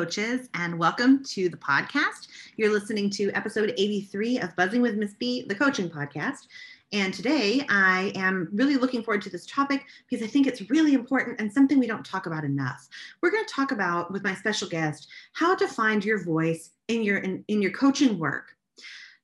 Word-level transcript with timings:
Coaches, 0.00 0.48
and 0.54 0.78
welcome 0.78 1.22
to 1.22 1.50
the 1.50 1.58
podcast. 1.58 2.28
You're 2.56 2.72
listening 2.72 3.10
to 3.10 3.30
episode 3.32 3.74
83 3.76 4.38
of 4.38 4.56
Buzzing 4.56 4.80
with 4.80 4.94
Miss 4.94 5.12
B, 5.12 5.44
the 5.46 5.54
coaching 5.54 5.90
podcast. 5.90 6.46
And 6.90 7.12
today 7.12 7.66
I 7.68 8.10
am 8.14 8.48
really 8.50 8.78
looking 8.78 9.02
forward 9.02 9.20
to 9.20 9.28
this 9.28 9.44
topic 9.44 9.84
because 10.08 10.24
I 10.24 10.26
think 10.26 10.46
it's 10.46 10.70
really 10.70 10.94
important 10.94 11.38
and 11.38 11.52
something 11.52 11.78
we 11.78 11.86
don't 11.86 12.02
talk 12.02 12.24
about 12.24 12.44
enough. 12.44 12.88
We're 13.20 13.30
going 13.30 13.44
to 13.44 13.52
talk 13.52 13.72
about 13.72 14.10
with 14.10 14.24
my 14.24 14.34
special 14.34 14.70
guest 14.70 15.06
how 15.34 15.54
to 15.54 15.68
find 15.68 16.02
your 16.02 16.24
voice 16.24 16.70
in 16.88 17.02
your 17.02 17.18
in, 17.18 17.44
in 17.48 17.60
your 17.60 17.72
coaching 17.72 18.18
work. 18.18 18.52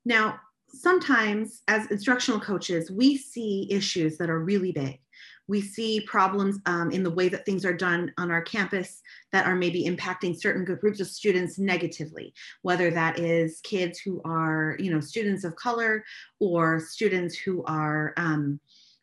Now, 0.04 0.38
sometimes 0.68 1.62
as 1.68 1.90
instructional 1.90 2.38
coaches, 2.38 2.90
we 2.90 3.16
see 3.16 3.66
issues 3.70 4.18
that 4.18 4.28
are 4.28 4.40
really 4.40 4.72
big 4.72 5.00
we 5.48 5.60
see 5.60 6.00
problems 6.00 6.58
um, 6.66 6.90
in 6.90 7.02
the 7.02 7.10
way 7.10 7.28
that 7.28 7.44
things 7.44 7.64
are 7.64 7.72
done 7.72 8.12
on 8.18 8.30
our 8.30 8.42
campus 8.42 9.02
that 9.32 9.46
are 9.46 9.54
maybe 9.54 9.84
impacting 9.84 10.36
certain 10.36 10.64
groups 10.64 11.00
of 11.00 11.06
students 11.06 11.58
negatively 11.58 12.34
whether 12.62 12.90
that 12.90 13.18
is 13.18 13.60
kids 13.62 13.98
who 13.98 14.20
are 14.24 14.76
you 14.78 14.90
know 14.90 15.00
students 15.00 15.44
of 15.44 15.56
color 15.56 16.04
or 16.40 16.80
students 16.80 17.36
who 17.36 17.64
are 17.64 18.12
um, 18.16 18.60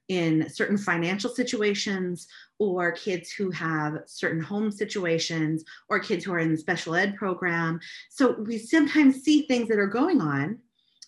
in 0.10 0.50
certain 0.50 0.78
financial 0.78 1.30
situations 1.30 2.28
or 2.60 2.92
kids 2.92 3.32
who 3.32 3.50
have 3.52 4.00
certain 4.06 4.42
home 4.42 4.70
situations 4.72 5.64
or 5.90 6.00
kids 6.00 6.26
who 6.26 6.34
are 6.34 6.40
in 6.40 6.52
the 6.52 6.58
special 6.58 6.96
ed 6.96 7.16
program. 7.16 7.80
So 8.10 8.34
we 8.40 8.58
sometimes 8.58 9.22
see 9.22 9.44
things 9.44 9.70
that 9.70 9.80
are 9.80 9.88
going 9.88 10.22
on 10.22 10.60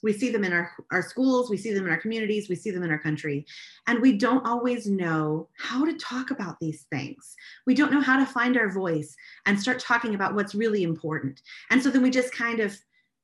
we 0.06 0.14
see 0.14 0.30
them 0.30 0.44
in 0.44 0.54
our, 0.54 0.72
our 0.92 1.02
schools, 1.02 1.50
we 1.50 1.58
see 1.58 1.74
them 1.74 1.86
in 1.86 1.92
our 1.92 1.98
communities, 1.98 2.48
we 2.48 2.56
see 2.56 2.70
them 2.70 2.84
in 2.84 2.92
our 2.92 3.00
country. 3.00 3.44
And 3.88 4.00
we 4.00 4.14
don't 4.14 4.46
always 4.46 4.86
know 4.86 5.50
how 5.58 5.84
to 5.84 5.98
talk 5.98 6.30
about 6.30 6.60
these 6.62 6.86
things. 6.92 7.36
We 7.66 7.74
don't 7.74 7.92
know 7.92 8.02
how 8.02 8.20
to 8.20 8.26
find 8.26 8.56
our 8.56 8.72
voice 8.72 9.16
and 9.48 9.60
start 9.60 9.80
talking 9.80 10.14
about 10.14 10.36
what's 10.36 10.54
really 10.54 10.84
important. 10.84 11.42
And 11.72 11.82
so 11.82 11.90
then 11.90 12.04
we 12.04 12.12
just 12.12 12.32
kind 12.32 12.60
of 12.60 12.78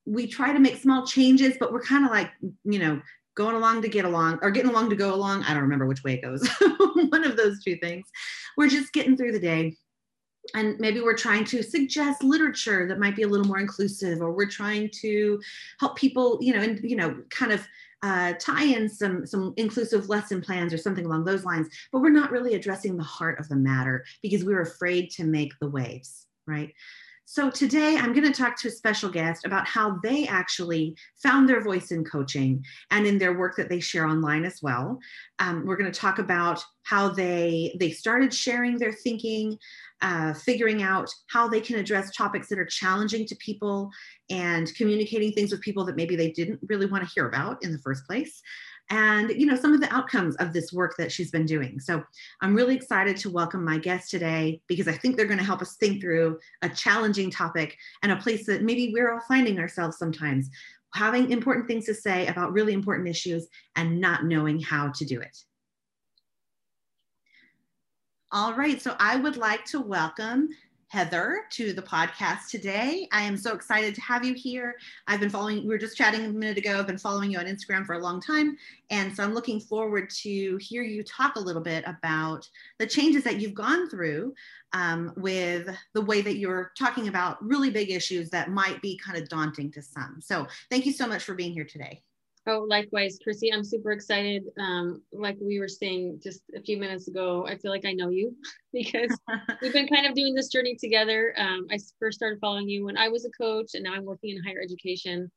we 0.06 0.26
try 0.26 0.52
to 0.52 0.60
make 0.60 0.82
small 0.82 1.06
changes, 1.06 1.56
but 1.60 1.72
we're 1.72 1.84
kind 1.84 2.04
of 2.04 2.10
like, 2.10 2.32
you 2.64 2.80
know, 2.80 3.00
going 3.36 3.56
along 3.56 3.84
to 3.84 3.88
get 3.88 4.04
along 4.04 4.40
or 4.42 4.50
getting 4.50 4.72
along 4.72 4.90
to 4.90 4.96
go 4.96 5.14
along. 5.14 5.44
I 5.44 5.54
don't 5.54 5.62
remember 5.62 5.86
which 5.86 6.04
way 6.04 6.16
it 6.16 6.24
goes. 6.24 6.48
One 7.10 7.24
of 7.24 7.38
those 7.38 7.64
two 7.64 7.76
things. 7.76 8.08
We're 8.58 8.68
just 8.68 8.92
getting 8.92 9.16
through 9.16 9.34
the 9.34 9.40
day 9.40 9.78
and 10.54 10.80
maybe 10.80 11.02
we're 11.02 11.16
trying 11.16 11.46
to 11.46 11.64
suggest 11.64 12.24
literature 12.24 12.88
that 12.88 13.00
might 13.00 13.16
be 13.16 13.24
a 13.24 13.28
little 13.28 13.48
more 13.48 13.60
inclusive 13.60 14.22
or 14.22 14.32
we're 14.32 14.50
trying 14.50 14.90
to 14.90 15.40
help 15.80 15.96
people 15.96 16.38
you 16.42 16.54
know 16.54 16.62
and 16.62 16.80
you 16.84 16.96
know 16.96 17.18
kind 17.30 17.52
of 17.52 17.68
uh, 18.04 18.34
tie 18.40 18.64
in 18.64 18.90
some 18.90 19.26
some 19.26 19.54
inclusive 19.58 20.10
lesson 20.10 20.42
plans 20.42 20.74
or 20.74 20.78
something 20.78 21.06
along 21.06 21.24
those 21.24 21.46
lines. 21.46 21.68
But 21.92 22.00
we're 22.02 22.10
not 22.10 22.32
really 22.32 22.56
addressing 22.56 22.98
the 22.98 23.04
heart 23.04 23.40
of 23.40 23.48
the 23.48 23.56
matter 23.56 24.06
because 24.24 24.44
we're 24.44 24.62
afraid 24.62 25.12
to 25.12 25.24
make 25.24 25.54
the 25.60 25.70
waves 25.70 26.26
right 26.48 26.74
so 27.34 27.50
today 27.50 27.96
I'm 27.96 28.12
going 28.12 28.30
to 28.30 28.38
talk 28.38 28.58
to 28.58 28.68
a 28.68 28.72
special 28.72 29.10
guest 29.10 29.46
about 29.46 29.66
how 29.66 29.98
they 30.04 30.28
actually 30.28 30.98
found 31.24 31.48
their 31.48 31.64
voice 31.64 31.92
in 31.92 32.04
coaching 32.04 32.62
and 32.90 33.08
in 33.08 33.18
their 33.18 33.38
work 33.38 33.56
that 33.56 33.70
they 33.70 33.80
share 33.80 34.06
online 34.06 34.44
as 34.44 34.60
well. 34.62 35.00
Um, 35.40 35.66
we're 35.66 35.78
going 35.78 35.90
to 35.90 35.98
talk 35.98 36.20
about 36.20 36.62
how 36.84 37.08
they 37.08 37.74
they 37.80 37.92
started 37.92 38.34
sharing 38.34 38.78
their 38.78 38.92
thinking, 38.92 39.58
uh, 40.02 40.34
figuring 40.34 40.84
out 40.84 41.10
how 41.30 41.48
they 41.48 41.62
can 41.62 41.78
address 41.78 42.14
topics 42.14 42.50
that 42.50 42.60
are 42.60 42.66
challenging 42.66 43.26
to 43.28 43.36
people 43.38 43.90
and 44.30 44.70
communicating 44.76 45.32
things 45.32 45.54
with 45.54 45.62
people 45.62 45.86
that 45.86 45.96
maybe 45.96 46.18
they 46.18 46.32
didn't 46.32 46.60
really 46.68 46.86
want 46.86 47.02
to 47.02 47.14
hear 47.16 47.30
about 47.30 47.64
in 47.64 47.72
the 47.72 47.80
first 47.80 48.06
place 48.06 48.42
and 48.92 49.32
you 49.32 49.46
know 49.46 49.56
some 49.56 49.74
of 49.74 49.82
the 49.82 49.92
outcomes 49.94 50.36
of 50.36 50.54
this 50.54 50.72
work 50.72 50.96
that 50.98 51.12
she's 51.12 51.32
been 51.32 51.46
doing. 51.46 51.80
So 51.80 52.04
i'm 52.42 52.54
really 52.54 52.76
excited 52.76 53.18
to 53.18 53.30
welcome 53.30 53.64
my 53.64 53.78
guest 53.78 54.12
today 54.12 54.62
because 54.68 54.88
i 54.88 54.92
think 54.92 55.16
they're 55.16 55.26
going 55.26 55.40
to 55.40 55.44
help 55.46 55.62
us 55.62 55.76
think 55.78 56.02
through 56.02 56.38
a 56.62 56.70
challenging 56.70 57.32
topic 57.32 57.78
and 58.04 58.12
a 58.12 58.18
place 58.18 58.46
that 58.46 58.64
maybe 58.64 58.92
we're 58.94 59.14
all 59.14 59.22
finding 59.28 59.60
ourselves 59.60 59.98
sometimes 59.98 60.50
having 60.94 61.32
important 61.32 61.68
things 61.68 61.86
to 61.86 61.94
say 61.94 62.28
about 62.28 62.52
really 62.52 62.74
important 62.74 63.08
issues 63.08 63.48
and 63.76 64.00
not 64.00 64.26
knowing 64.26 64.60
how 64.60 64.90
to 64.90 65.06
do 65.06 65.22
it. 65.22 65.38
All 68.34 68.54
right, 68.54 68.82
so 68.82 68.96
I 69.00 69.18
would 69.18 69.38
like 69.38 69.66
to 69.66 69.80
welcome 69.80 70.50
Heather 70.92 71.44
to 71.52 71.72
the 71.72 71.82
podcast 71.82 72.50
today. 72.50 73.08
I 73.14 73.22
am 73.22 73.38
so 73.38 73.54
excited 73.56 73.96
to 73.96 74.02
have 74.02 74.26
you 74.26 74.34
here. 74.34 74.76
I've 75.08 75.22
been 75.22 75.30
following, 75.30 75.62
we 75.62 75.70
were 75.70 75.78
just 75.78 75.96
chatting 75.96 76.26
a 76.26 76.30
minute 76.30 76.58
ago, 76.58 76.80
I've 76.80 76.86
been 76.86 76.98
following 76.98 77.32
you 77.32 77.40
on 77.40 77.46
Instagram 77.46 77.86
for 77.86 77.94
a 77.96 78.00
long 78.00 78.20
time. 78.20 78.58
And 78.90 79.16
so 79.16 79.24
I'm 79.24 79.34
looking 79.34 79.62
forward 79.62 80.10
to 80.10 80.58
hear 80.58 80.84
you 80.84 81.02
talk 81.02 81.38
a 81.38 81.40
little 81.40 81.62
bit 81.62 81.86
about 81.88 82.46
the 82.78 82.86
changes 82.86 83.24
that 83.24 83.40
you've 83.40 83.54
gone 83.54 83.90
through 83.90 84.34
um, 84.74 85.14
with 85.16 85.70
the 85.94 86.02
way 86.02 86.22
that 86.22 86.36
you're 86.36 86.74
talking 86.78 87.08
about 87.08 87.42
really 87.42 87.70
big 87.70 87.90
issues 87.90 88.30
that 88.32 88.50
might 88.50 88.82
be 88.82 88.98
kind 88.98 89.18
of 89.18 89.30
daunting 89.30 89.72
to 89.72 89.82
some. 89.82 90.18
So 90.20 90.46
thank 90.70 90.86
you 90.86 90.92
so 90.92 91.08
much 91.08 91.24
for 91.24 91.36
being 91.36 91.54
here 91.54 91.64
today. 91.64 92.02
Oh, 92.48 92.66
likewise, 92.68 93.20
Chrissy. 93.24 93.54
I'm 93.54 93.64
super 93.64 93.92
excited. 93.92 94.44
Um, 94.60 95.04
like 95.14 95.38
we 95.40 95.60
were 95.60 95.68
saying 95.68 96.22
just 96.24 96.42
a 96.56 96.62
few 96.62 96.78
minutes 96.78 97.08
ago, 97.08 97.46
I 97.48 97.56
feel 97.56 97.70
like 97.70 97.86
I 97.86 97.94
know 97.94 98.10
you 98.10 98.36
because 98.74 99.16
we've 99.62 99.74
been 99.74 99.88
kind 99.88 100.08
of 100.08 100.16
doing 100.16 100.34
this 100.34 100.48
journey 100.48 100.76
together. 100.76 101.36
Um, 101.38 101.68
I 101.72 101.78
first 102.00 102.18
started 102.18 102.40
following 102.40 102.68
you 102.68 102.86
when 102.86 102.98
I 102.98 103.10
was 103.10 103.26
a 103.26 103.30
coach, 103.30 103.72
and 103.76 103.84
now 103.84 103.94
I'm 103.94 104.06
working 104.06 104.36
in 104.36 104.44
higher 104.44 104.62
education. 104.62 105.32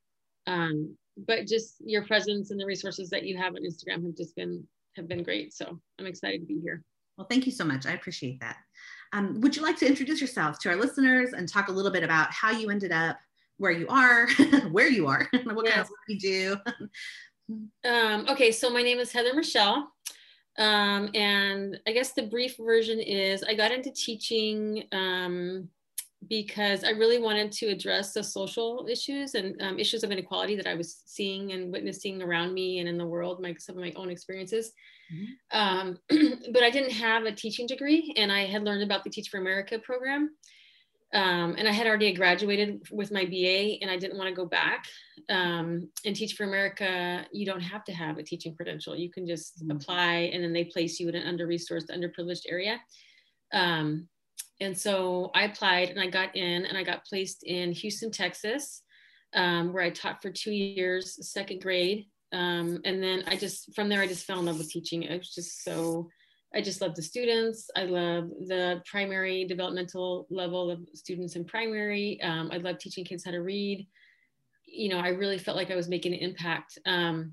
Um, 0.46 0.96
but 1.16 1.46
just 1.46 1.76
your 1.80 2.04
presence 2.06 2.50
and 2.50 2.58
the 2.58 2.66
resources 2.66 3.10
that 3.10 3.24
you 3.24 3.36
have 3.36 3.54
on 3.54 3.62
Instagram 3.62 4.04
have 4.04 4.16
just 4.16 4.34
been 4.34 4.66
have 4.96 5.08
been 5.08 5.22
great. 5.22 5.52
So 5.52 5.78
I'm 5.98 6.06
excited 6.06 6.40
to 6.40 6.46
be 6.46 6.60
here. 6.60 6.82
Well, 7.16 7.26
thank 7.28 7.46
you 7.46 7.52
so 7.52 7.64
much. 7.64 7.86
I 7.86 7.92
appreciate 7.92 8.40
that. 8.40 8.56
Um, 9.12 9.40
would 9.40 9.54
you 9.54 9.62
like 9.62 9.76
to 9.78 9.86
introduce 9.86 10.20
yourself 10.20 10.58
to 10.60 10.70
our 10.70 10.76
listeners 10.76 11.32
and 11.32 11.48
talk 11.48 11.68
a 11.68 11.72
little 11.72 11.92
bit 11.92 12.02
about 12.02 12.32
how 12.32 12.50
you 12.50 12.70
ended 12.70 12.90
up 12.90 13.18
where 13.58 13.72
you 13.72 13.86
are, 13.88 14.28
where 14.70 14.88
you 14.88 15.06
are, 15.06 15.28
what 15.44 15.66
yes. 15.66 15.74
kind 15.74 15.80
of 15.80 15.90
work 15.90 16.08
you 16.08 16.18
do. 16.18 16.56
um, 17.88 18.26
okay, 18.28 18.52
so 18.52 18.70
my 18.70 18.82
name 18.82 18.98
is 18.98 19.12
Heather 19.12 19.34
Michelle. 19.34 19.90
Um, 20.56 21.10
and 21.14 21.80
I 21.86 21.92
guess 21.92 22.12
the 22.12 22.22
brief 22.22 22.56
version 22.58 23.00
is 23.00 23.42
I 23.42 23.54
got 23.54 23.72
into 23.72 23.90
teaching 23.90 24.84
um, 24.92 25.68
because 26.28 26.84
I 26.84 26.90
really 26.90 27.18
wanted 27.18 27.50
to 27.52 27.66
address 27.66 28.12
the 28.12 28.22
social 28.22 28.86
issues 28.88 29.34
and 29.34 29.60
um, 29.60 29.78
issues 29.78 30.04
of 30.04 30.10
inequality 30.10 30.56
that 30.56 30.66
I 30.66 30.74
was 30.74 31.02
seeing 31.06 31.52
and 31.52 31.72
witnessing 31.72 32.22
around 32.22 32.54
me 32.54 32.78
and 32.78 32.88
in 32.88 32.96
the 32.96 33.06
world, 33.06 33.42
my, 33.42 33.54
some 33.58 33.76
of 33.76 33.82
my 33.82 33.92
own 33.96 34.10
experiences. 34.10 34.72
Mm-hmm. 35.12 35.58
Um, 35.58 35.98
but 36.52 36.62
I 36.62 36.70
didn't 36.70 36.92
have 36.92 37.24
a 37.24 37.32
teaching 37.32 37.66
degree, 37.66 38.14
and 38.16 38.32
I 38.32 38.46
had 38.46 38.62
learned 38.62 38.82
about 38.82 39.04
the 39.04 39.10
Teach 39.10 39.28
for 39.28 39.38
America 39.38 39.78
program. 39.78 40.30
Um, 41.14 41.54
and 41.56 41.68
I 41.68 41.72
had 41.72 41.86
already 41.86 42.12
graduated 42.12 42.88
with 42.90 43.12
my 43.12 43.24
BA 43.24 43.78
and 43.80 43.88
I 43.88 43.96
didn't 43.96 44.18
want 44.18 44.28
to 44.28 44.34
go 44.34 44.46
back. 44.46 44.86
Um, 45.28 45.88
and 46.04 46.14
Teach 46.14 46.34
for 46.34 46.42
America, 46.42 47.24
you 47.32 47.46
don't 47.46 47.60
have 47.60 47.84
to 47.84 47.92
have 47.92 48.18
a 48.18 48.22
teaching 48.22 48.54
credential. 48.56 48.96
You 48.96 49.10
can 49.10 49.24
just 49.26 49.60
mm-hmm. 49.60 49.70
apply 49.70 50.30
and 50.32 50.42
then 50.42 50.52
they 50.52 50.64
place 50.64 50.98
you 50.98 51.08
in 51.08 51.14
an 51.14 51.26
under 51.26 51.46
resourced, 51.46 51.88
underprivileged 51.88 52.46
area. 52.48 52.80
Um, 53.52 54.08
and 54.60 54.76
so 54.76 55.30
I 55.34 55.44
applied 55.44 55.90
and 55.90 56.00
I 56.00 56.08
got 56.08 56.34
in 56.34 56.66
and 56.66 56.76
I 56.76 56.82
got 56.82 57.04
placed 57.04 57.44
in 57.44 57.72
Houston, 57.72 58.10
Texas, 58.10 58.82
um, 59.34 59.72
where 59.72 59.84
I 59.84 59.90
taught 59.90 60.20
for 60.20 60.30
two 60.30 60.52
years, 60.52 61.16
second 61.30 61.62
grade. 61.62 62.06
Um, 62.32 62.80
and 62.84 63.00
then 63.00 63.22
I 63.28 63.36
just, 63.36 63.72
from 63.76 63.88
there, 63.88 64.00
I 64.00 64.08
just 64.08 64.26
fell 64.26 64.40
in 64.40 64.46
love 64.46 64.58
with 64.58 64.70
teaching. 64.70 65.04
It 65.04 65.16
was 65.16 65.32
just 65.32 65.62
so, 65.62 66.08
I 66.54 66.60
just 66.60 66.80
love 66.80 66.94
the 66.94 67.02
students. 67.02 67.68
I 67.76 67.84
love 67.84 68.28
the 68.46 68.80
primary 68.88 69.44
developmental 69.44 70.26
level 70.30 70.70
of 70.70 70.80
students 70.94 71.34
in 71.34 71.44
primary. 71.44 72.20
Um, 72.22 72.50
I 72.52 72.58
love 72.58 72.78
teaching 72.78 73.04
kids 73.04 73.24
how 73.24 73.32
to 73.32 73.42
read. 73.42 73.86
You 74.64 74.90
know, 74.90 74.98
I 74.98 75.08
really 75.08 75.38
felt 75.38 75.56
like 75.56 75.72
I 75.72 75.76
was 75.76 75.88
making 75.88 76.14
an 76.14 76.20
impact. 76.20 76.78
Um, 76.86 77.32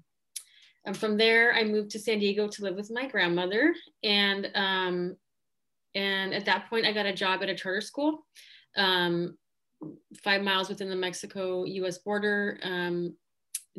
and 0.86 0.98
from 0.98 1.18
there, 1.18 1.54
I 1.54 1.64
moved 1.64 1.92
to 1.92 2.00
San 2.00 2.18
Diego 2.18 2.48
to 2.48 2.64
live 2.64 2.76
with 2.76 2.90
my 2.92 3.08
grandmother. 3.08 3.76
And, 4.04 4.50
um, 4.56 5.16
and 5.94 6.34
at 6.34 6.46
that 6.46 6.68
point, 6.70 6.88
I 6.88 6.92
got 6.92 7.06
a 7.06 7.14
job 7.14 7.44
at 7.44 7.50
a 7.50 7.56
charter 7.56 7.82
school, 7.82 8.26
um, 8.76 9.38
five 10.24 10.42
miles 10.42 10.70
within 10.70 10.90
the 10.90 10.96
Mexico 10.96 11.66
US 11.66 12.00
border 12.00 12.60
um, 12.64 13.16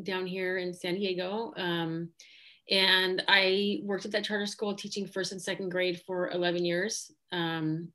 down 0.01 0.25
here 0.25 0.57
in 0.57 0.73
San 0.73 0.95
Diego. 0.95 1.53
And 2.69 3.23
I 3.27 3.81
worked 3.83 4.05
at 4.05 4.11
that 4.11 4.23
charter 4.23 4.45
school 4.45 4.73
teaching 4.73 5.05
first 5.05 5.31
and 5.31 5.41
second 5.41 5.69
grade 5.69 6.01
for 6.05 6.29
11 6.31 6.63
years. 6.63 7.11
Um, 7.31 7.89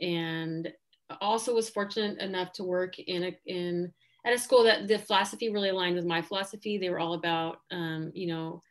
and 0.00 0.72
also 1.20 1.54
was 1.54 1.68
fortunate 1.68 2.18
enough 2.20 2.52
to 2.52 2.64
work 2.64 2.98
in 2.98 3.24
a 3.24 3.36
in 3.46 3.92
at 4.26 4.32
a 4.32 4.38
school 4.38 4.64
that 4.64 4.88
the 4.88 4.98
philosophy 4.98 5.50
really 5.50 5.68
aligned 5.68 5.96
with 5.96 6.06
my 6.06 6.22
philosophy. 6.22 6.78
They 6.78 6.88
were 6.88 6.98
all 6.98 7.14
about, 7.14 7.58
um, 7.70 8.10
you 8.14 8.26
know, 8.26 8.62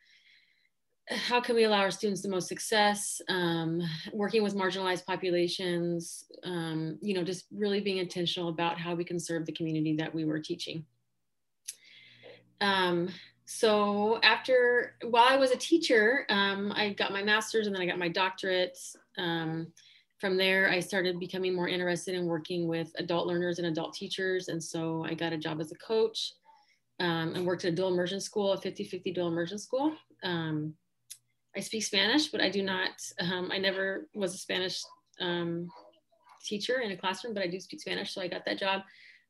how 1.08 1.40
can 1.40 1.54
we 1.54 1.64
allow 1.64 1.78
our 1.78 1.90
students 1.90 2.22
the 2.22 2.28
most 2.28 2.48
success, 2.48 3.20
um, 3.28 3.80
working 4.12 4.42
with 4.42 4.56
marginalized 4.56 5.04
populations, 5.04 6.24
um, 6.44 6.98
you 7.02 7.14
know, 7.14 7.22
just 7.22 7.44
really 7.52 7.80
being 7.80 7.98
intentional 7.98 8.48
about 8.48 8.78
how 8.78 8.94
we 8.94 9.04
can 9.04 9.20
serve 9.20 9.46
the 9.46 9.52
community 9.52 9.94
that 9.96 10.12
we 10.12 10.24
were 10.24 10.40
teaching. 10.40 10.84
Um, 12.60 13.10
so 13.46 14.20
after, 14.22 14.94
while 15.02 15.26
I 15.28 15.36
was 15.36 15.50
a 15.50 15.56
teacher, 15.56 16.26
um, 16.30 16.72
I 16.74 16.94
got 16.94 17.12
my 17.12 17.22
master's 17.22 17.66
and 17.66 17.74
then 17.74 17.82
I 17.82 17.86
got 17.86 17.98
my 17.98 18.08
doctorate. 18.08 18.78
Um, 19.18 19.68
from 20.18 20.36
there, 20.38 20.70
I 20.70 20.80
started 20.80 21.20
becoming 21.20 21.54
more 21.54 21.68
interested 21.68 22.14
in 22.14 22.24
working 22.24 22.66
with 22.66 22.90
adult 22.96 23.26
learners 23.26 23.58
and 23.58 23.66
adult 23.66 23.94
teachers. 23.94 24.48
And 24.48 24.62
so 24.62 25.04
I 25.04 25.12
got 25.12 25.34
a 25.34 25.38
job 25.38 25.60
as 25.60 25.72
a 25.72 25.76
coach 25.76 26.32
um, 27.00 27.34
and 27.34 27.44
worked 27.44 27.66
at 27.66 27.72
a 27.72 27.76
dual 27.76 27.92
immersion 27.92 28.20
school, 28.20 28.52
a 28.52 28.58
50-50 28.58 29.14
dual 29.14 29.28
immersion 29.28 29.58
school. 29.58 29.92
Um, 30.22 30.74
I 31.54 31.60
speak 31.60 31.84
Spanish, 31.84 32.28
but 32.28 32.40
I 32.40 32.48
do 32.48 32.62
not, 32.62 32.90
um, 33.20 33.50
I 33.52 33.58
never 33.58 34.08
was 34.14 34.34
a 34.34 34.38
Spanish 34.38 34.82
um, 35.20 35.68
teacher 36.42 36.80
in 36.80 36.92
a 36.92 36.96
classroom, 36.96 37.34
but 37.34 37.42
I 37.42 37.46
do 37.46 37.60
speak 37.60 37.82
Spanish. 37.82 38.14
So 38.14 38.22
I 38.22 38.28
got 38.28 38.46
that 38.46 38.58
job 38.58 38.82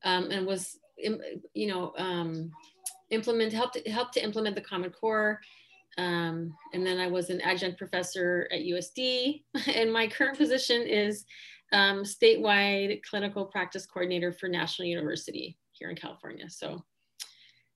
and 0.04 0.46
was, 0.46 0.78
you 0.96 1.66
know, 1.66 1.92
implement, 3.10 3.52
helped, 3.52 3.86
helped 3.86 4.14
to 4.14 4.24
implement 4.24 4.56
the 4.56 4.62
Common 4.62 4.90
Core. 4.90 5.40
Um, 5.96 6.54
and 6.72 6.84
then 6.84 6.98
I 6.98 7.06
was 7.06 7.30
an 7.30 7.40
adjunct 7.42 7.78
professor 7.78 8.48
at 8.52 8.60
USD. 8.60 9.42
And 9.74 9.92
my 9.92 10.08
current 10.08 10.36
position 10.36 10.82
is 10.82 11.24
um, 11.72 12.02
statewide 12.02 13.02
clinical 13.02 13.46
practice 13.46 13.86
coordinator 13.86 14.32
for 14.32 14.48
National 14.48 14.88
University 14.88 15.56
here 15.72 15.90
in 15.90 15.96
California. 15.96 16.48
So 16.48 16.84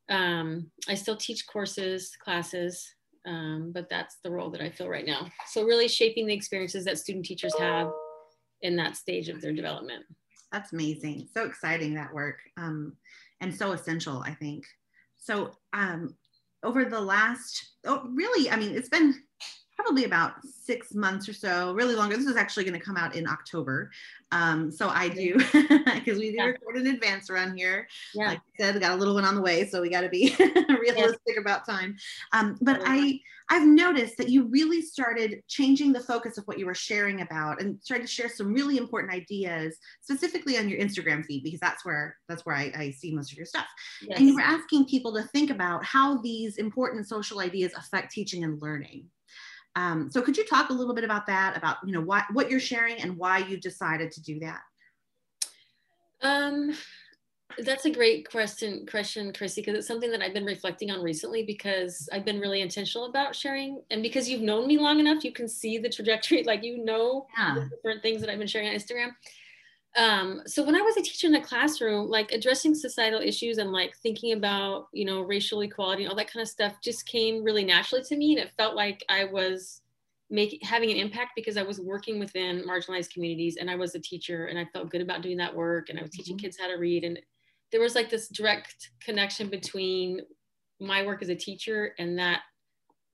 um, 0.08 0.70
I 0.88 0.94
still 0.94 1.16
teach 1.16 1.46
courses, 1.46 2.16
classes, 2.22 2.86
um, 3.26 3.72
but 3.74 3.88
that's 3.88 4.18
the 4.22 4.30
role 4.30 4.50
that 4.50 4.62
I 4.62 4.70
feel 4.70 4.88
right 4.88 5.06
now. 5.06 5.28
So 5.48 5.64
really 5.64 5.88
shaping 5.88 6.26
the 6.26 6.34
experiences 6.34 6.84
that 6.84 6.98
student 6.98 7.24
teachers 7.24 7.56
have 7.58 7.90
in 8.62 8.76
that 8.76 8.96
stage 8.96 9.28
of 9.28 9.40
their 9.40 9.52
development. 9.52 10.04
That's 10.52 10.72
amazing. 10.72 11.28
So 11.34 11.44
exciting 11.44 11.94
that 11.94 12.12
work 12.12 12.38
um, 12.56 12.96
and 13.40 13.54
so 13.54 13.72
essential, 13.72 14.22
I 14.24 14.34
think. 14.34 14.64
So 15.18 15.52
um, 15.72 16.14
over 16.62 16.84
the 16.84 17.00
last, 17.00 17.72
oh, 17.84 18.08
really, 18.12 18.50
I 18.50 18.56
mean, 18.56 18.74
it's 18.74 18.88
been 18.88 19.14
probably 19.78 20.04
about 20.04 20.32
six 20.44 20.92
months 20.92 21.28
or 21.28 21.32
so, 21.32 21.72
really 21.72 21.94
longer. 21.94 22.16
This 22.16 22.26
is 22.26 22.36
actually 22.36 22.64
going 22.64 22.78
to 22.78 22.84
come 22.84 22.96
out 22.96 23.14
in 23.14 23.28
October. 23.28 23.90
Um, 24.32 24.72
so 24.72 24.88
I 24.88 25.08
do, 25.08 25.34
because 25.52 26.18
we 26.18 26.30
do 26.30 26.36
yeah. 26.36 26.44
record 26.46 26.78
in 26.78 26.88
advance 26.88 27.30
around 27.30 27.56
here. 27.56 27.86
Yeah. 28.12 28.28
Like 28.28 28.38
I 28.38 28.64
said, 28.64 28.74
we 28.74 28.80
got 28.80 28.92
a 28.92 28.96
little 28.96 29.14
one 29.14 29.24
on 29.24 29.36
the 29.36 29.40
way, 29.40 29.66
so 29.66 29.80
we 29.80 29.88
got 29.88 30.00
to 30.00 30.08
be 30.08 30.34
realistic 30.80 31.38
about 31.38 31.64
time. 31.64 31.96
Um, 32.32 32.58
but 32.60 32.82
I, 32.84 33.20
I've 33.50 33.66
noticed 33.66 34.18
that 34.18 34.28
you 34.28 34.48
really 34.48 34.82
started 34.82 35.42
changing 35.46 35.92
the 35.92 36.00
focus 36.00 36.38
of 36.38 36.44
what 36.44 36.58
you 36.58 36.66
were 36.66 36.74
sharing 36.74 37.20
about 37.20 37.62
and 37.62 37.80
started 37.80 38.08
to 38.08 38.12
share 38.12 38.28
some 38.28 38.52
really 38.52 38.78
important 38.78 39.12
ideas, 39.12 39.78
specifically 40.02 40.58
on 40.58 40.68
your 40.68 40.80
Instagram 40.80 41.24
feed, 41.24 41.44
because 41.44 41.60
that's 41.60 41.84
where 41.84 42.16
that's 42.28 42.44
where 42.44 42.56
I, 42.56 42.72
I 42.76 42.90
see 42.90 43.14
most 43.14 43.30
of 43.30 43.38
your 43.38 43.46
stuff. 43.46 43.66
Yes. 44.02 44.18
And 44.18 44.28
you 44.28 44.34
were 44.34 44.42
asking 44.42 44.86
people 44.86 45.14
to 45.14 45.22
think 45.22 45.50
about 45.50 45.84
how 45.84 46.20
these 46.20 46.56
important 46.56 47.06
social 47.06 47.38
ideas 47.40 47.72
affect 47.74 48.12
teaching 48.12 48.42
and 48.42 48.60
learning. 48.60 49.06
Um, 49.78 50.10
so 50.10 50.20
could 50.20 50.36
you 50.36 50.44
talk 50.44 50.70
a 50.70 50.72
little 50.72 50.94
bit 50.94 51.04
about 51.04 51.26
that, 51.26 51.56
about 51.56 51.76
you 51.86 51.92
know 51.92 52.00
what 52.00 52.24
what 52.32 52.50
you're 52.50 52.58
sharing 52.58 53.00
and 53.00 53.16
why 53.16 53.38
you 53.38 53.56
decided 53.56 54.10
to 54.12 54.20
do 54.20 54.40
that? 54.40 54.60
Um, 56.20 56.74
that's 57.58 57.84
a 57.84 57.90
great 57.90 58.28
question, 58.28 58.86
question, 58.86 59.32
Chrissy, 59.32 59.60
because 59.60 59.78
it's 59.78 59.86
something 59.86 60.10
that 60.10 60.20
I've 60.20 60.34
been 60.34 60.44
reflecting 60.44 60.90
on 60.90 61.00
recently 61.00 61.44
because 61.44 62.08
I've 62.12 62.24
been 62.24 62.40
really 62.40 62.60
intentional 62.60 63.06
about 63.06 63.36
sharing, 63.36 63.80
and 63.92 64.02
because 64.02 64.28
you've 64.28 64.42
known 64.42 64.66
me 64.66 64.78
long 64.78 64.98
enough, 64.98 65.22
you 65.22 65.32
can 65.32 65.48
see 65.48 65.78
the 65.78 65.88
trajectory. 65.88 66.42
Like 66.48 66.64
you 66.64 66.84
know 66.84 67.26
yeah. 67.38 67.66
different 67.70 68.02
things 68.02 68.20
that 68.20 68.30
I've 68.30 68.38
been 68.38 68.48
sharing 68.48 68.68
on 68.68 68.74
Instagram 68.74 69.10
um, 69.98 70.42
so 70.46 70.62
when 70.62 70.76
I 70.76 70.80
was 70.80 70.96
a 70.96 71.02
teacher 71.02 71.26
in 71.26 71.32
the 71.32 71.40
classroom, 71.40 72.08
like 72.08 72.30
addressing 72.30 72.72
societal 72.72 73.20
issues 73.20 73.58
and 73.58 73.72
like 73.72 73.96
thinking 73.96 74.32
about, 74.32 74.86
you 74.92 75.04
know, 75.04 75.22
racial 75.22 75.60
equality 75.62 76.04
and 76.04 76.10
all 76.10 76.16
that 76.16 76.32
kind 76.32 76.40
of 76.40 76.48
stuff 76.48 76.74
just 76.80 77.04
came 77.04 77.42
really 77.42 77.64
naturally 77.64 78.04
to 78.04 78.16
me. 78.16 78.32
And 78.32 78.40
it 78.40 78.52
felt 78.56 78.76
like 78.76 79.04
I 79.08 79.24
was 79.24 79.82
making 80.30 80.60
having 80.62 80.92
an 80.92 80.98
impact 80.98 81.32
because 81.34 81.56
I 81.56 81.64
was 81.64 81.80
working 81.80 82.20
within 82.20 82.62
marginalized 82.62 83.12
communities 83.12 83.56
and 83.56 83.68
I 83.68 83.74
was 83.74 83.96
a 83.96 83.98
teacher 83.98 84.46
and 84.46 84.56
I 84.56 84.66
felt 84.72 84.90
good 84.90 85.00
about 85.00 85.22
doing 85.22 85.38
that 85.38 85.54
work 85.54 85.88
and 85.88 85.98
I 85.98 86.02
was 86.02 86.12
teaching 86.12 86.36
mm-hmm. 86.36 86.44
kids 86.44 86.58
how 86.60 86.68
to 86.68 86.76
read. 86.76 87.02
And 87.02 87.18
there 87.72 87.80
was 87.80 87.96
like 87.96 88.08
this 88.08 88.28
direct 88.28 88.90
connection 89.00 89.48
between 89.48 90.20
my 90.78 91.04
work 91.04 91.22
as 91.22 91.28
a 91.28 91.34
teacher 91.34 91.94
and 91.98 92.16
that 92.20 92.42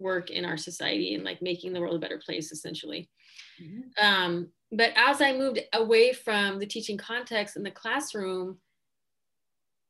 work 0.01 0.29
in 0.29 0.45
our 0.45 0.59
society 0.59 1.15
and 1.15 1.25
like 1.25 1.41
making 1.41 1.73
the 1.73 1.81
world 1.81 1.97
a 1.97 1.99
better 1.99 2.21
place 2.23 2.53
essentially. 2.53 3.09
Mm-hmm. 3.63 4.05
Um, 4.05 4.49
but 4.77 4.93
as 4.97 5.21
I 5.21 5.33
moved 5.33 5.61
away 5.73 6.13
from 6.13 6.59
the 6.59 6.67
teaching 6.67 6.97
context 6.97 7.57
in 7.57 7.63
the 7.63 7.71
classroom, 7.71 8.59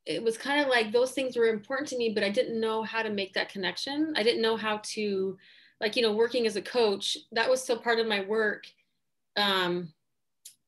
it 0.05 0.21
was 0.21 0.37
kind 0.37 0.61
of 0.61 0.67
like 0.67 0.91
those 0.91 1.11
things 1.11 1.35
were 1.35 1.47
important 1.47 1.89
to 1.89 1.97
me, 1.97 2.11
but 2.13 2.23
I 2.23 2.29
didn't 2.29 2.59
know 2.59 2.83
how 2.83 3.01
to 3.01 3.09
make 3.09 3.33
that 3.33 3.49
connection. 3.49 4.13
I 4.15 4.23
didn't 4.23 4.41
know 4.41 4.55
how 4.55 4.81
to, 4.93 5.37
like, 5.81 5.95
you 5.95 6.03
know, 6.03 6.13
working 6.13 6.45
as 6.45 6.55
a 6.55 6.61
coach, 6.61 7.17
that 7.31 7.49
was 7.49 7.61
still 7.61 7.79
part 7.79 7.99
of 7.99 8.07
my 8.07 8.21
work. 8.21 8.65
Um, 9.35 9.91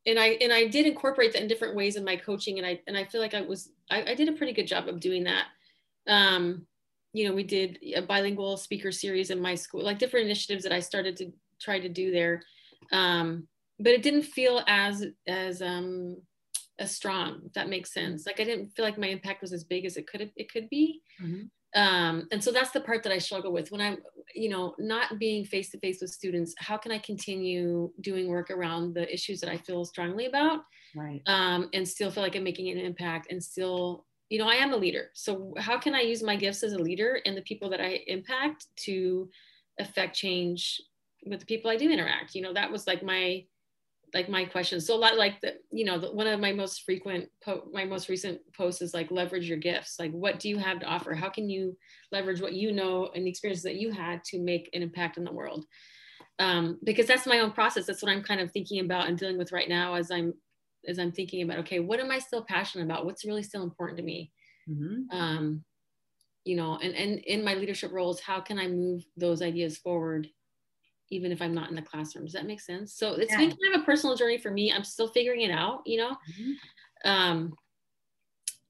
and 0.07 0.17
I 0.17 0.37
and 0.41 0.51
I 0.53 0.67
did 0.67 0.87
incorporate 0.87 1.33
that 1.33 1.41
in 1.41 1.47
different 1.47 1.75
ways 1.75 1.97
in 1.97 2.05
my 2.05 2.15
coaching, 2.15 2.57
and 2.57 2.65
I 2.65 2.79
and 2.87 2.97
I 2.97 3.03
feel 3.03 3.21
like 3.21 3.33
I 3.33 3.41
was 3.41 3.69
I, 3.91 4.11
I 4.11 4.15
did 4.15 4.29
a 4.29 4.33
pretty 4.33 4.53
good 4.53 4.67
job 4.67 4.87
of 4.87 4.99
doing 4.99 5.25
that. 5.25 5.45
Um, 6.07 6.65
you 7.13 7.27
know, 7.27 7.35
we 7.35 7.43
did 7.43 7.77
a 7.95 8.01
bilingual 8.01 8.57
speaker 8.57 8.91
series 8.91 9.29
in 9.31 9.41
my 9.41 9.55
school, 9.55 9.83
like 9.83 9.99
different 9.99 10.25
initiatives 10.25 10.63
that 10.63 10.71
I 10.71 10.79
started 10.79 11.17
to 11.17 11.31
try 11.59 11.79
to 11.79 11.89
do 11.89 12.11
there. 12.11 12.41
Um, 12.91 13.47
but 13.79 13.93
it 13.93 14.03
didn't 14.03 14.23
feel 14.23 14.63
as 14.67 15.05
as 15.27 15.61
um 15.61 16.17
as 16.79 16.95
strong 16.95 17.41
if 17.45 17.53
that 17.53 17.69
makes 17.69 17.93
sense. 17.93 18.25
Like 18.25 18.39
i 18.39 18.43
didn't 18.43 18.69
feel 18.75 18.85
like 18.85 18.97
my 18.97 19.07
impact 19.07 19.41
was 19.41 19.53
as 19.53 19.63
big 19.63 19.85
as 19.85 19.97
it 19.97 20.07
could 20.07 20.31
it 20.35 20.51
could 20.51 20.69
be. 20.69 21.01
Mm-hmm. 21.21 21.81
um 21.81 22.27
and 22.31 22.43
so 22.43 22.51
that's 22.51 22.71
the 22.71 22.81
part 22.81 23.03
that 23.03 23.11
i 23.11 23.17
struggle 23.17 23.51
with. 23.51 23.71
When 23.71 23.81
i'm 23.81 23.97
you 24.35 24.49
know 24.49 24.75
not 24.77 25.19
being 25.19 25.45
face 25.45 25.69
to 25.71 25.79
face 25.79 25.99
with 26.01 26.11
students 26.11 26.53
how 26.57 26.77
can 26.77 26.91
i 26.91 26.99
continue 26.99 27.89
doing 28.01 28.27
work 28.27 28.51
around 28.51 28.93
the 28.93 29.11
issues 29.11 29.39
that 29.39 29.49
i 29.49 29.57
feel 29.57 29.85
strongly 29.85 30.25
about 30.25 30.59
right. 30.95 31.21
um 31.27 31.69
and 31.73 31.87
still 31.87 32.11
feel 32.11 32.23
like 32.23 32.35
i'm 32.35 32.43
making 32.43 32.69
an 32.69 32.77
impact 32.77 33.31
and 33.31 33.41
still 33.41 34.05
you 34.29 34.37
know 34.37 34.47
i 34.47 34.55
am 34.55 34.73
a 34.73 34.77
leader. 34.77 35.09
So 35.13 35.53
how 35.57 35.77
can 35.77 35.95
i 35.95 36.01
use 36.01 36.21
my 36.23 36.35
gifts 36.35 36.63
as 36.63 36.73
a 36.73 36.79
leader 36.79 37.21
and 37.25 37.35
the 37.37 37.41
people 37.43 37.69
that 37.69 37.81
i 37.81 38.01
impact 38.07 38.65
to 38.85 39.29
affect 39.79 40.15
change 40.15 40.81
with 41.25 41.39
the 41.39 41.45
people 41.45 41.71
i 41.71 41.77
do 41.77 41.89
interact? 41.89 42.35
You 42.35 42.41
know 42.41 42.53
that 42.53 42.71
was 42.71 42.87
like 42.87 43.03
my 43.03 43.43
like 44.13 44.29
my 44.29 44.45
questions. 44.45 44.85
So 44.87 44.95
a 44.95 44.97
lot 44.97 45.17
like 45.17 45.41
the, 45.41 45.55
you 45.71 45.85
know, 45.85 45.99
the, 45.99 46.11
one 46.11 46.27
of 46.27 46.39
my 46.39 46.53
most 46.53 46.83
frequent, 46.83 47.27
po- 47.43 47.67
my 47.73 47.85
most 47.85 48.09
recent 48.09 48.39
posts 48.55 48.81
is 48.81 48.93
like 48.93 49.11
leverage 49.11 49.49
your 49.49 49.57
gifts. 49.57 49.97
Like, 49.99 50.11
what 50.11 50.39
do 50.39 50.49
you 50.49 50.57
have 50.57 50.79
to 50.79 50.85
offer? 50.85 51.13
How 51.13 51.29
can 51.29 51.49
you 51.49 51.77
leverage 52.11 52.41
what 52.41 52.53
you 52.53 52.71
know 52.71 53.09
and 53.13 53.25
the 53.25 53.29
experiences 53.29 53.63
that 53.63 53.75
you 53.75 53.91
had 53.91 54.23
to 54.25 54.39
make 54.39 54.69
an 54.73 54.81
impact 54.81 55.17
in 55.17 55.23
the 55.23 55.31
world? 55.31 55.65
Um, 56.39 56.79
because 56.83 57.05
that's 57.05 57.27
my 57.27 57.39
own 57.39 57.51
process. 57.51 57.85
That's 57.85 58.01
what 58.01 58.11
I'm 58.11 58.23
kind 58.23 58.39
of 58.39 58.51
thinking 58.51 58.79
about 58.79 59.07
and 59.07 59.17
dealing 59.17 59.37
with 59.37 59.51
right 59.51 59.67
now 59.67 59.95
as 59.95 60.09
I'm, 60.09 60.33
as 60.87 60.99
I'm 60.99 61.11
thinking 61.11 61.41
about, 61.41 61.59
okay, 61.59 61.79
what 61.79 61.99
am 61.99 62.11
I 62.11 62.19
still 62.19 62.43
passionate 62.43 62.85
about? 62.85 63.05
What's 63.05 63.25
really 63.25 63.43
still 63.43 63.63
important 63.63 63.97
to 63.97 64.03
me? 64.03 64.31
Mm-hmm. 64.69 65.17
Um, 65.17 65.63
you 66.45 66.55
know, 66.55 66.77
and, 66.81 66.95
and 66.95 67.19
in 67.19 67.43
my 67.43 67.55
leadership 67.55 67.91
roles, 67.91 68.21
how 68.21 68.39
can 68.39 68.57
I 68.57 68.67
move 68.67 69.03
those 69.17 69.41
ideas 69.41 69.77
forward 69.77 70.29
even 71.09 71.31
if 71.31 71.41
I'm 71.41 71.53
not 71.53 71.69
in 71.69 71.75
the 71.75 71.81
classroom. 71.81 72.25
Does 72.25 72.33
that 72.33 72.45
make 72.45 72.61
sense? 72.61 72.93
So 72.93 73.13
it's 73.13 73.31
yeah. 73.31 73.37
been 73.37 73.49
kind 73.49 73.75
of 73.75 73.81
a 73.81 73.85
personal 73.85 74.15
journey 74.15 74.37
for 74.37 74.51
me. 74.51 74.71
I'm 74.71 74.83
still 74.83 75.07
figuring 75.07 75.41
it 75.41 75.51
out, 75.51 75.81
you 75.85 75.97
know. 75.97 76.11
Mm-hmm. 76.11 77.09
Um, 77.09 77.53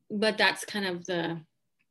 but 0.10 0.38
that's 0.38 0.66
kind 0.66 0.86
of 0.86 1.06
the 1.06 1.42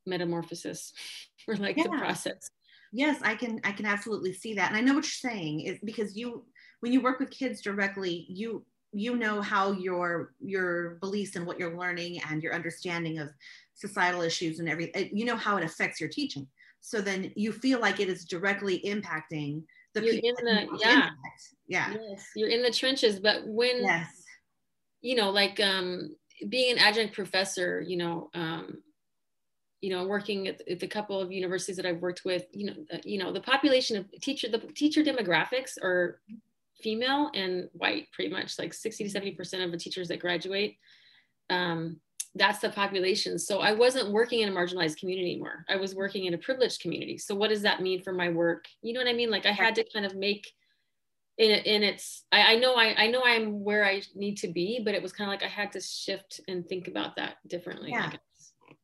metamorphosis 0.07 0.93
or 1.49 1.57
like 1.57 1.77
yeah. 1.77 1.85
the 1.85 1.91
process. 1.91 2.51
Yes, 2.93 3.21
I 3.23 3.35
can 3.35 3.61
I 3.65 3.73
can 3.73 3.87
absolutely 3.87 4.33
see 4.33 4.55
that. 4.55 4.69
And 4.69 4.77
I 4.77 4.81
know 4.81 4.95
what 4.95 5.05
you're 5.05 5.33
saying 5.33 5.61
is 5.61 5.79
because 5.85 6.17
you 6.17 6.45
when 6.81 6.93
you 6.93 7.01
work 7.01 7.19
with 7.19 7.31
kids 7.31 7.61
directly, 7.61 8.27
you 8.29 8.65
you 8.93 9.17
know 9.17 9.43
how 9.43 9.73
your 9.73 10.33
your 10.41 10.97
beliefs 11.01 11.37
and 11.37 11.47
what 11.47 11.59
you're 11.59 11.77
learning 11.77 12.21
and 12.31 12.43
your 12.43 12.55
understanding 12.55 13.19
of 13.19 13.29
societal 13.75 14.23
issues 14.23 14.59
and 14.59 14.69
everything 14.69 15.11
you 15.13 15.25
know 15.25 15.37
how 15.37 15.57
it 15.57 15.65
affects 15.65 16.01
your 16.01 16.09
teaching 16.09 16.47
so 16.81 17.01
then 17.01 17.31
you 17.37 17.53
feel 17.53 17.79
like 17.79 18.01
it 18.01 18.09
is 18.09 18.25
directly 18.25 18.81
impacting 18.87 19.63
the 20.01 20.05
you're 20.07 20.15
in 20.15 20.45
the 20.45 20.79
yeah. 20.81 21.11
yeah. 21.67 21.95
Yes 21.95 22.27
you're 22.35 22.49
in 22.49 22.63
the 22.63 22.71
trenches 22.71 23.19
but 23.21 23.47
when 23.47 23.83
yes. 23.83 24.23
you 25.01 25.17
know 25.17 25.31
like 25.31 25.59
um 25.61 26.15
being 26.49 26.73
an 26.73 26.79
adjunct 26.79 27.15
professor 27.15 27.81
you 27.81 27.97
know 27.97 28.31
um 28.35 28.79
you 29.81 29.91
know 29.91 30.07
working 30.07 30.49
at, 30.49 30.61
the 30.81 30.87
couple 30.87 31.21
of 31.21 31.33
universities 31.33 31.77
that 31.77 31.87
i've 31.87 32.01
worked 32.01 32.25
with 32.25 32.45
you 32.53 32.67
know 32.67 32.75
uh, 32.93 32.99
you 33.05 33.19
know 33.19 33.33
the 33.33 33.41
population 33.41 33.97
of 33.97 34.07
teacher 34.21 34.49
the 34.49 34.59
teacher 34.75 35.03
demographics 35.03 35.79
are 35.83 36.21
female 36.81 37.31
and 37.35 37.69
white 37.73 38.07
pretty 38.13 38.31
much 38.31 38.59
like 38.59 38.75
60 38.75 39.09
to 39.09 39.21
70% 39.21 39.65
of 39.65 39.73
the 39.73 39.79
teachers 39.79 40.09
that 40.09 40.21
graduate 40.21 40.77
um, 41.49 42.01
that's 42.37 42.61
the 42.61 42.69
population 42.71 43.39
so 43.39 43.61
i 43.61 43.73
wasn't 43.73 44.11
working 44.11 44.41
in 44.41 44.49
a 44.49 44.53
marginalized 44.53 44.99
community 44.99 45.33
anymore 45.33 45.65
i 45.69 45.77
was 45.77 45.95
working 45.95 46.27
in 46.27 46.35
a 46.35 46.39
privileged 46.39 46.81
community 46.81 47.19
so 47.19 47.35
what 47.35 47.49
does 47.49 47.63
that 47.63 47.83
mean 47.83 48.03
for 48.03 48.13
my 48.13 48.29
work 48.29 48.65
you 48.83 48.93
know 48.93 49.01
what 49.01 49.09
i 49.09 49.13
mean 49.13 49.31
like 49.31 49.47
i 49.47 49.53
had 49.53 49.75
to 49.75 49.85
kind 49.93 50.07
of 50.07 50.15
make 50.15 50.51
in, 51.39 51.51
in 51.51 51.83
its 51.83 52.25
I, 52.33 52.55
I 52.55 52.57
know 52.57 52.75
I, 52.75 52.95
I 52.97 53.07
know 53.09 53.23
i'm 53.25 53.63
where 53.63 53.85
i 53.85 54.03
need 54.15 54.37
to 54.39 54.49
be 54.49 54.81
but 54.85 54.95
it 54.95 55.03
was 55.03 55.13
kind 55.13 55.29
of 55.29 55.33
like 55.33 55.45
i 55.45 55.53
had 55.53 55.73
to 55.73 55.81
shift 55.81 56.41
and 56.49 56.67
think 56.67 56.89
about 56.89 57.17
that 57.17 57.37
differently 57.49 57.91
yeah. 57.91 58.13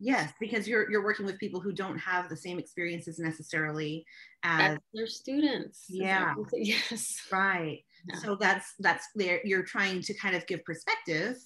Yes, 0.05 0.33
because 0.41 0.67
you're 0.67 0.91
you're 0.91 1.05
working 1.05 1.25
with 1.25 1.39
people 1.39 1.61
who 1.61 1.71
don't 1.71 1.97
have 1.97 2.29
the 2.29 2.37
same 2.37 2.59
experiences 2.59 3.21
necessarily 3.21 4.05
as, 4.43 4.73
as 4.73 4.79
their 4.93 5.07
students. 5.07 5.85
Yeah. 5.89 6.35
Yes. 6.53 7.21
Right. 7.31 7.85
Yeah. 8.09 8.17
So 8.17 8.35
that's 8.35 8.75
that's 8.81 9.07
there. 9.15 9.41
You're 9.45 9.63
trying 9.63 10.03
to 10.03 10.15
kind 10.15 10.35
of 10.35 10.45
give 10.49 10.65
perspective 10.65 11.37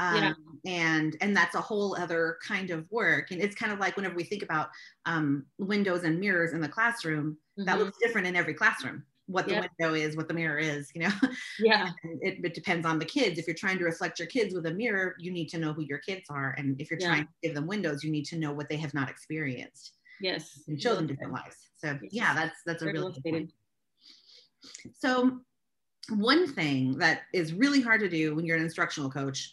um, 0.00 0.16
yeah. 0.16 0.32
and 0.72 1.16
and 1.20 1.36
that's 1.36 1.54
a 1.54 1.60
whole 1.60 1.94
other 1.96 2.38
kind 2.46 2.70
of 2.70 2.90
work 2.90 3.30
and 3.30 3.40
it's 3.40 3.54
kind 3.54 3.70
of 3.70 3.78
like 3.78 3.96
whenever 3.96 4.14
we 4.14 4.24
think 4.24 4.42
about 4.42 4.68
um, 5.06 5.44
windows 5.58 6.04
and 6.04 6.18
mirrors 6.18 6.52
in 6.52 6.60
the 6.60 6.68
classroom 6.68 7.36
mm-hmm. 7.58 7.64
that 7.64 7.78
looks 7.78 7.98
different 8.02 8.26
in 8.26 8.34
every 8.34 8.54
classroom 8.54 9.04
what 9.26 9.46
the 9.46 9.54
window 9.78 9.94
is 9.94 10.16
what 10.16 10.26
the 10.26 10.34
mirror 10.34 10.58
is 10.58 10.90
you 10.94 11.02
know 11.02 11.10
yeah 11.60 11.90
it, 12.20 12.44
it, 12.44 12.54
depends 12.54 12.84
on 12.84 12.98
the 12.98 13.04
kids 13.04 13.38
if 13.38 13.46
you're 13.46 13.54
trying 13.54 13.78
to 13.78 13.84
reflect 13.84 14.18
your 14.18 14.26
kids 14.26 14.54
with 14.54 14.66
a 14.66 14.72
mirror 14.72 15.14
you 15.20 15.30
need 15.30 15.48
to 15.48 15.58
know 15.58 15.72
who 15.72 15.82
your 15.82 15.98
kids 15.98 16.24
are 16.30 16.54
and 16.58 16.80
if 16.80 16.90
you're 16.90 16.98
yeah. 16.98 17.08
trying 17.08 17.22
to 17.22 17.28
give 17.42 17.54
them 17.54 17.66
windows 17.66 18.02
you 18.02 18.10
need 18.10 18.24
to 18.24 18.36
know 18.36 18.52
what 18.52 18.68
they 18.68 18.76
have 18.76 18.92
not 18.92 19.08
experienced 19.08 19.92
yes 20.20 20.62
and 20.66 20.82
show 20.82 20.96
them 20.96 21.06
different 21.06 21.32
lives 21.32 21.68
so 21.76 21.96
yeah 22.10 22.34
that's 22.34 22.58
that's 22.66 22.82
a 22.82 22.86
really 22.86 23.12
good 23.22 23.32
point. 23.32 23.52
so 24.98 25.38
one 26.08 26.52
thing 26.52 26.98
that 26.98 27.22
is 27.32 27.52
really 27.52 27.80
hard 27.80 28.00
to 28.00 28.08
do 28.08 28.34
when 28.34 28.44
you're 28.44 28.56
an 28.56 28.62
instructional 28.64 29.08
coach 29.08 29.52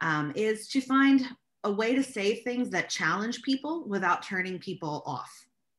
um, 0.00 0.32
is 0.34 0.68
to 0.68 0.80
find 0.80 1.26
a 1.64 1.72
way 1.72 1.94
to 1.94 2.02
say 2.02 2.42
things 2.42 2.70
that 2.70 2.90
challenge 2.90 3.42
people 3.42 3.88
without 3.88 4.22
turning 4.22 4.58
people 4.58 5.02
off, 5.06 5.32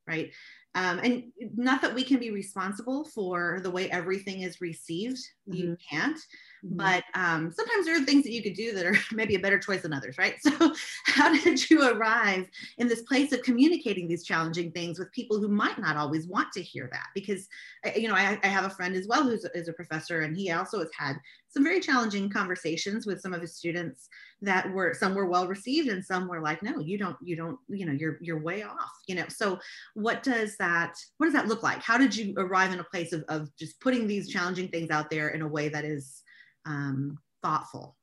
right? 0.07 0.31
Um, 0.73 0.99
and 0.99 1.23
not 1.55 1.81
that 1.81 1.95
we 1.95 2.03
can 2.03 2.17
be 2.19 2.31
responsible 2.31 3.05
for 3.05 3.61
the 3.63 3.71
way 3.71 3.89
everything 3.89 4.41
is 4.41 4.59
received, 4.59 5.17
mm-hmm. 5.47 5.53
you 5.53 5.77
can't, 5.89 6.19
mm-hmm. 6.65 6.77
but 6.77 7.03
um, 7.13 7.51
sometimes 7.51 7.85
there 7.85 7.95
are 7.95 8.03
things 8.03 8.23
that 8.23 8.31
you 8.31 8.41
could 8.41 8.53
do 8.53 8.73
that 8.73 8.85
are 8.85 8.97
maybe 9.13 9.35
a 9.35 9.39
better 9.39 9.59
choice 9.59 9.81
than 9.81 9.93
others, 9.93 10.17
right? 10.17 10.35
So, 10.45 10.73
how 11.05 11.33
did 11.33 11.69
you 11.69 11.89
arrive 11.89 12.47
in 12.77 12.87
this 12.87 13.01
place 13.01 13.31
of 13.31 13.41
communicating 13.41 14.07
these 14.07 14.23
challenging 14.23 14.71
things 14.71 14.99
with 14.99 15.11
people 15.11 15.39
who 15.39 15.47
might 15.47 15.79
not 15.79 15.97
always 15.97 16.27
want 16.27 16.51
to 16.53 16.61
hear 16.61 16.87
that? 16.91 17.07
Because, 17.13 17.47
you 17.95 18.07
know, 18.07 18.13
I, 18.15 18.39
I 18.43 18.47
have 18.47 18.65
a 18.65 18.69
friend 18.69 18.95
as 18.95 19.07
well 19.07 19.23
who's 19.23 19.45
is 19.53 19.67
a 19.67 19.73
professor, 19.73 20.21
and 20.21 20.37
he 20.37 20.51
also 20.51 20.79
has 20.79 20.89
had 20.97 21.17
some 21.55 21.63
very 21.63 21.79
challenging 21.79 22.29
conversations 22.29 23.05
with 23.05 23.21
some 23.21 23.33
of 23.33 23.41
his 23.41 23.55
students 23.55 24.09
that 24.41 24.69
were 24.73 24.93
some 24.93 25.15
were 25.15 25.25
well 25.25 25.47
received 25.47 25.87
and 25.87 26.03
some 26.03 26.27
were 26.27 26.41
like 26.41 26.61
no 26.61 26.79
you 26.79 26.97
don't 26.97 27.15
you 27.23 27.35
don't 27.35 27.57
you 27.69 27.85
know 27.85 27.93
you're 27.93 28.17
you're 28.21 28.39
way 28.39 28.61
off 28.63 28.91
you 29.07 29.15
know 29.15 29.25
so 29.29 29.57
what 29.93 30.21
does 30.21 30.57
that 30.57 30.93
what 31.17 31.27
does 31.27 31.33
that 31.33 31.47
look 31.47 31.63
like 31.63 31.81
how 31.81 31.97
did 31.97 32.15
you 32.15 32.33
arrive 32.37 32.73
in 32.73 32.79
a 32.79 32.83
place 32.85 33.13
of, 33.13 33.23
of 33.29 33.49
just 33.57 33.79
putting 33.79 34.05
these 34.05 34.29
challenging 34.29 34.67
things 34.67 34.89
out 34.89 35.09
there 35.09 35.29
in 35.29 35.41
a 35.41 35.47
way 35.47 35.69
that 35.69 35.85
is 35.85 36.23
um, 36.65 37.19
thoughtful? 37.41 37.95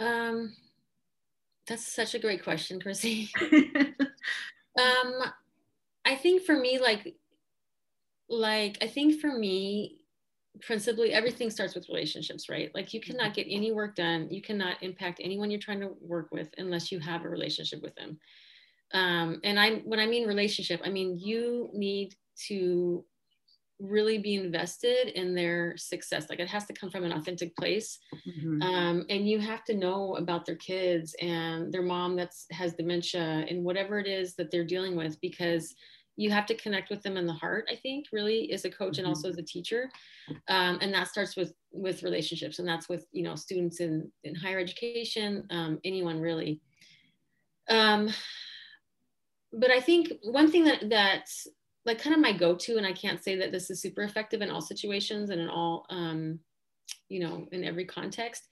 Um 0.00 0.54
that's 1.66 1.86
such 1.86 2.14
a 2.14 2.18
great 2.18 2.42
question 2.42 2.80
chrissy. 2.80 3.30
Um 4.76 5.22
i 6.04 6.16
think 6.16 6.42
for 6.42 6.56
me 6.58 6.80
like 6.80 7.14
like 8.28 8.76
i 8.82 8.88
think 8.88 9.20
for 9.20 9.38
me 9.38 9.98
principally 10.62 11.12
everything 11.12 11.50
starts 11.50 11.74
with 11.76 11.88
relationships 11.88 12.48
right? 12.48 12.74
Like 12.74 12.92
you 12.92 13.00
cannot 13.00 13.34
get 13.34 13.46
any 13.48 13.70
work 13.72 13.94
done. 13.94 14.28
You 14.30 14.42
cannot 14.42 14.82
impact 14.82 15.20
anyone 15.22 15.50
you're 15.50 15.60
trying 15.60 15.80
to 15.80 15.94
work 16.00 16.28
with 16.32 16.48
unless 16.58 16.90
you 16.90 16.98
have 17.00 17.24
a 17.24 17.28
relationship 17.28 17.82
with 17.82 17.94
them. 17.94 18.18
Um, 18.92 19.40
and 19.44 19.58
i 19.58 19.76
when 19.84 20.00
i 20.00 20.06
mean 20.06 20.26
relationship 20.26 20.80
i 20.84 20.90
mean 20.90 21.18
you 21.18 21.70
need 21.72 22.14
to 22.48 23.04
really 23.84 24.18
be 24.18 24.34
invested 24.34 25.08
in 25.08 25.34
their 25.34 25.76
success 25.76 26.26
like 26.28 26.40
it 26.40 26.48
has 26.48 26.66
to 26.66 26.72
come 26.72 26.90
from 26.90 27.04
an 27.04 27.12
authentic 27.12 27.54
place 27.56 27.98
mm-hmm. 28.26 28.62
um, 28.62 29.04
and 29.10 29.28
you 29.28 29.38
have 29.38 29.64
to 29.64 29.74
know 29.74 30.16
about 30.16 30.46
their 30.46 30.56
kids 30.56 31.14
and 31.20 31.72
their 31.72 31.82
mom 31.82 32.16
that's 32.16 32.46
has 32.50 32.74
dementia 32.74 33.44
and 33.48 33.62
whatever 33.62 33.98
it 33.98 34.06
is 34.06 34.34
that 34.34 34.50
they're 34.50 34.64
dealing 34.64 34.96
with 34.96 35.20
because 35.20 35.74
you 36.16 36.30
have 36.30 36.46
to 36.46 36.54
connect 36.54 36.90
with 36.90 37.02
them 37.02 37.16
in 37.16 37.26
the 37.26 37.32
heart 37.32 37.68
i 37.70 37.76
think 37.76 38.06
really 38.12 38.50
as 38.52 38.64
a 38.64 38.70
coach 38.70 38.98
and 38.98 39.06
mm-hmm. 39.06 39.08
also 39.08 39.28
as 39.28 39.38
a 39.38 39.42
teacher 39.42 39.90
um, 40.48 40.78
and 40.80 40.92
that 40.92 41.08
starts 41.08 41.36
with 41.36 41.52
with 41.72 42.02
relationships 42.02 42.58
and 42.58 42.68
that's 42.68 42.88
with 42.88 43.06
you 43.12 43.22
know 43.22 43.34
students 43.34 43.80
in 43.80 44.10
in 44.24 44.34
higher 44.34 44.58
education 44.58 45.44
um, 45.50 45.78
anyone 45.84 46.20
really 46.20 46.60
um, 47.68 48.08
but 49.52 49.70
i 49.70 49.80
think 49.80 50.12
one 50.22 50.50
thing 50.50 50.64
that 50.64 50.88
that 50.88 51.28
like 51.86 52.00
kind 52.00 52.14
of 52.14 52.20
my 52.20 52.32
go-to 52.32 52.76
and 52.76 52.86
i 52.86 52.92
can't 52.92 53.22
say 53.22 53.36
that 53.36 53.52
this 53.52 53.70
is 53.70 53.80
super 53.80 54.02
effective 54.02 54.40
in 54.40 54.50
all 54.50 54.60
situations 54.60 55.30
and 55.30 55.40
in 55.40 55.48
all 55.48 55.86
um, 55.90 56.38
you 57.08 57.20
know 57.20 57.46
in 57.52 57.64
every 57.64 57.84
context 57.84 58.42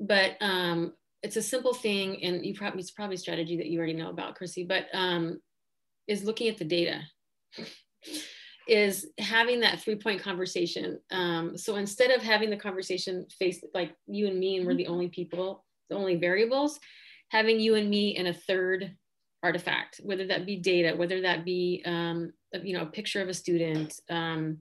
but 0.00 0.32
um, 0.40 0.92
it's 1.22 1.36
a 1.36 1.42
simple 1.42 1.72
thing 1.74 2.22
and 2.22 2.44
you 2.44 2.54
probably 2.54 2.80
it's 2.80 2.90
probably 2.90 3.14
a 3.14 3.18
strategy 3.18 3.56
that 3.56 3.66
you 3.66 3.78
already 3.78 3.94
know 3.94 4.10
about 4.10 4.34
chrissy 4.34 4.64
but 4.64 4.86
um, 4.92 5.40
is 6.06 6.24
looking 6.24 6.48
at 6.48 6.58
the 6.58 6.64
data 6.64 7.00
is 8.66 9.08
having 9.18 9.60
that 9.60 9.80
three 9.80 9.96
point 9.96 10.22
conversation 10.22 10.98
um, 11.10 11.56
so 11.56 11.76
instead 11.76 12.10
of 12.10 12.22
having 12.22 12.50
the 12.50 12.56
conversation 12.56 13.26
face 13.38 13.62
like 13.74 13.94
you 14.06 14.26
and 14.26 14.38
me 14.38 14.56
and 14.56 14.66
we're 14.66 14.74
the 14.74 14.86
only 14.86 15.08
people 15.08 15.64
the 15.90 15.96
only 15.96 16.16
variables 16.16 16.80
having 17.30 17.60
you 17.60 17.74
and 17.74 17.88
me 17.88 18.16
in 18.16 18.26
a 18.26 18.34
third 18.34 18.94
artifact 19.42 20.00
whether 20.02 20.26
that 20.26 20.46
be 20.46 20.56
data 20.56 20.96
whether 20.96 21.20
that 21.20 21.44
be 21.44 21.82
um, 21.84 22.32
you 22.62 22.76
know 22.76 22.82
a 22.82 22.86
picture 22.86 23.20
of 23.20 23.28
a 23.28 23.34
student 23.34 24.00
um, 24.10 24.58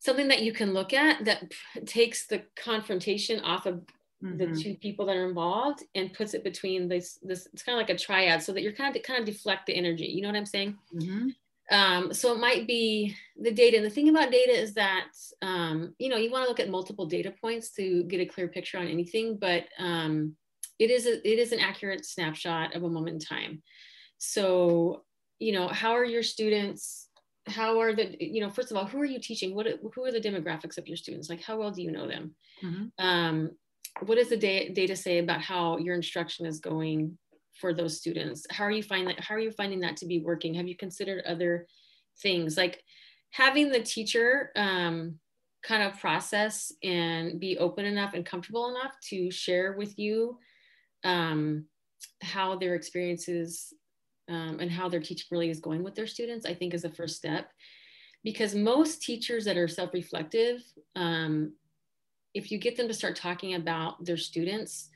something 0.00 0.28
that 0.28 0.42
you 0.42 0.52
can 0.52 0.72
look 0.72 0.92
at 0.92 1.24
that 1.24 1.52
takes 1.86 2.26
the 2.26 2.42
confrontation 2.56 3.40
off 3.40 3.66
of 3.66 3.82
mm-hmm. 4.22 4.36
the 4.38 4.60
two 4.60 4.74
people 4.74 5.06
that 5.06 5.16
are 5.16 5.28
involved 5.28 5.82
and 5.94 6.12
puts 6.12 6.34
it 6.34 6.44
between 6.44 6.88
this 6.88 7.18
this 7.22 7.48
it's 7.52 7.62
kind 7.62 7.78
of 7.78 7.86
like 7.86 7.94
a 7.94 7.98
triad 7.98 8.42
so 8.42 8.52
that 8.52 8.62
you're 8.62 8.72
kind 8.72 8.94
of 8.94 9.02
kind 9.02 9.20
of 9.20 9.26
deflect 9.26 9.66
the 9.66 9.74
energy 9.74 10.06
you 10.06 10.22
know 10.22 10.28
what 10.28 10.36
i'm 10.36 10.46
saying 10.46 10.76
mm-hmm. 10.94 11.28
um, 11.76 12.12
so 12.12 12.32
it 12.32 12.40
might 12.40 12.66
be 12.66 13.14
the 13.40 13.52
data 13.52 13.76
and 13.76 13.86
the 13.86 13.90
thing 13.90 14.08
about 14.08 14.30
data 14.30 14.52
is 14.52 14.74
that 14.74 15.08
um, 15.42 15.94
you 15.98 16.08
know 16.08 16.16
you 16.16 16.30
want 16.30 16.44
to 16.44 16.48
look 16.48 16.60
at 16.60 16.70
multiple 16.70 17.06
data 17.06 17.32
points 17.40 17.70
to 17.70 18.04
get 18.04 18.20
a 18.20 18.26
clear 18.26 18.48
picture 18.48 18.78
on 18.78 18.86
anything 18.86 19.36
but 19.36 19.64
um, 19.78 20.34
it 20.78 20.90
is 20.90 21.06
a, 21.06 21.28
it 21.28 21.38
is 21.38 21.52
an 21.52 21.58
accurate 21.58 22.06
snapshot 22.06 22.74
of 22.74 22.84
a 22.84 22.88
moment 22.88 23.14
in 23.14 23.20
time 23.20 23.62
so 24.18 25.04
you 25.38 25.52
know 25.52 25.68
how 25.68 25.92
are 25.92 26.04
your 26.04 26.22
students 26.22 27.08
how 27.46 27.80
are 27.80 27.94
the 27.94 28.16
you 28.20 28.40
know 28.40 28.50
first 28.50 28.70
of 28.70 28.76
all 28.76 28.84
who 28.84 29.00
are 29.00 29.06
you 29.06 29.18
teaching 29.18 29.54
what 29.54 29.66
who 29.94 30.04
are 30.04 30.12
the 30.12 30.20
demographics 30.20 30.78
of 30.78 30.86
your 30.86 30.96
students 30.96 31.30
like 31.30 31.42
how 31.42 31.56
well 31.56 31.70
do 31.70 31.82
you 31.82 31.90
know 31.90 32.06
them 32.06 32.34
mm-hmm. 32.62 32.86
um, 33.04 33.50
what 34.00 34.16
does 34.16 34.28
the 34.28 34.36
data 34.36 34.94
say 34.94 35.18
about 35.18 35.40
how 35.40 35.78
your 35.78 35.94
instruction 35.94 36.46
is 36.46 36.60
going 36.60 37.16
for 37.58 37.74
those 37.74 37.96
students? 37.96 38.46
How 38.50 38.64
are 38.64 38.70
you 38.70 38.82
finding 38.82 39.08
that? 39.08 39.20
How 39.20 39.34
are 39.34 39.40
you 39.40 39.50
finding 39.50 39.80
that 39.80 39.96
to 39.98 40.06
be 40.06 40.20
working? 40.20 40.54
Have 40.54 40.68
you 40.68 40.76
considered 40.76 41.24
other 41.26 41.66
things 42.22 42.56
like 42.56 42.82
having 43.30 43.70
the 43.70 43.80
teacher 43.80 44.50
um, 44.56 45.18
kind 45.62 45.82
of 45.82 45.98
process 45.98 46.72
and 46.82 47.38
be 47.40 47.58
open 47.58 47.84
enough 47.84 48.14
and 48.14 48.24
comfortable 48.24 48.70
enough 48.70 48.92
to 49.10 49.30
share 49.30 49.72
with 49.72 49.98
you 49.98 50.38
um, 51.04 51.64
how 52.22 52.56
their 52.56 52.74
experiences 52.74 53.72
um, 54.28 54.58
and 54.60 54.70
how 54.70 54.88
their 54.88 55.00
teaching 55.00 55.26
really 55.30 55.50
is 55.50 55.60
going 55.60 55.82
with 55.82 55.94
their 55.94 56.06
students, 56.06 56.46
I 56.46 56.54
think 56.54 56.74
is 56.74 56.82
the 56.82 56.90
first 56.90 57.16
step. 57.16 57.50
Because 58.24 58.54
most 58.54 59.02
teachers 59.02 59.44
that 59.44 59.56
are 59.56 59.68
self 59.68 59.94
reflective 59.94 60.60
um, 60.96 61.52
if 62.34 62.52
you 62.52 62.58
get 62.58 62.76
them 62.76 62.88
to 62.88 62.94
start 62.94 63.16
talking 63.16 63.54
about 63.54 64.04
their 64.04 64.16
students, 64.16 64.90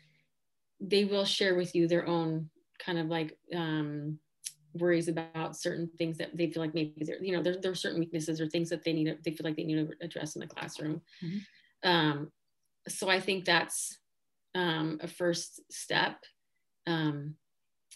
they 0.81 1.05
will 1.05 1.25
share 1.25 1.55
with 1.55 1.75
you 1.75 1.89
their 1.89 2.07
own 2.07 2.51
kind 2.79 2.99
of 2.99 3.07
like 3.07 3.37
um, 3.55 4.19
worries 4.75 5.09
about 5.09 5.57
certain 5.57 5.89
things 5.99 6.19
that 6.19 6.37
they 6.37 6.51
feel 6.51 6.63
like 6.63 6.75
maybe 6.75 7.05
they're, 7.05 7.23
you 7.23 7.35
know, 7.35 7.43
there, 7.43 7.57
there 7.61 7.73
are 7.73 7.77
certain 7.77 8.01
weaknesses 8.01 8.41
or 8.41 8.49
things 8.49 8.69
that 8.71 8.85
they 8.85 8.93
need, 8.93 9.05
to, 9.05 9.17
they 9.25 9.31
feel 9.31 9.45
like 9.45 9.57
they 9.57 9.65
need 9.65 9.87
to 9.87 9.93
address 10.01 10.35
in 10.37 10.41
the 10.41 10.47
classroom. 10.47 11.01
Mm-hmm. 11.25 11.89
Um, 11.89 12.33
so 12.89 13.09
I 13.09 13.21
think 13.21 13.45
that's 13.45 13.99
um, 14.55 14.99
a 15.03 15.09
first 15.09 15.61
step. 15.71 16.17
Um, 16.87 17.37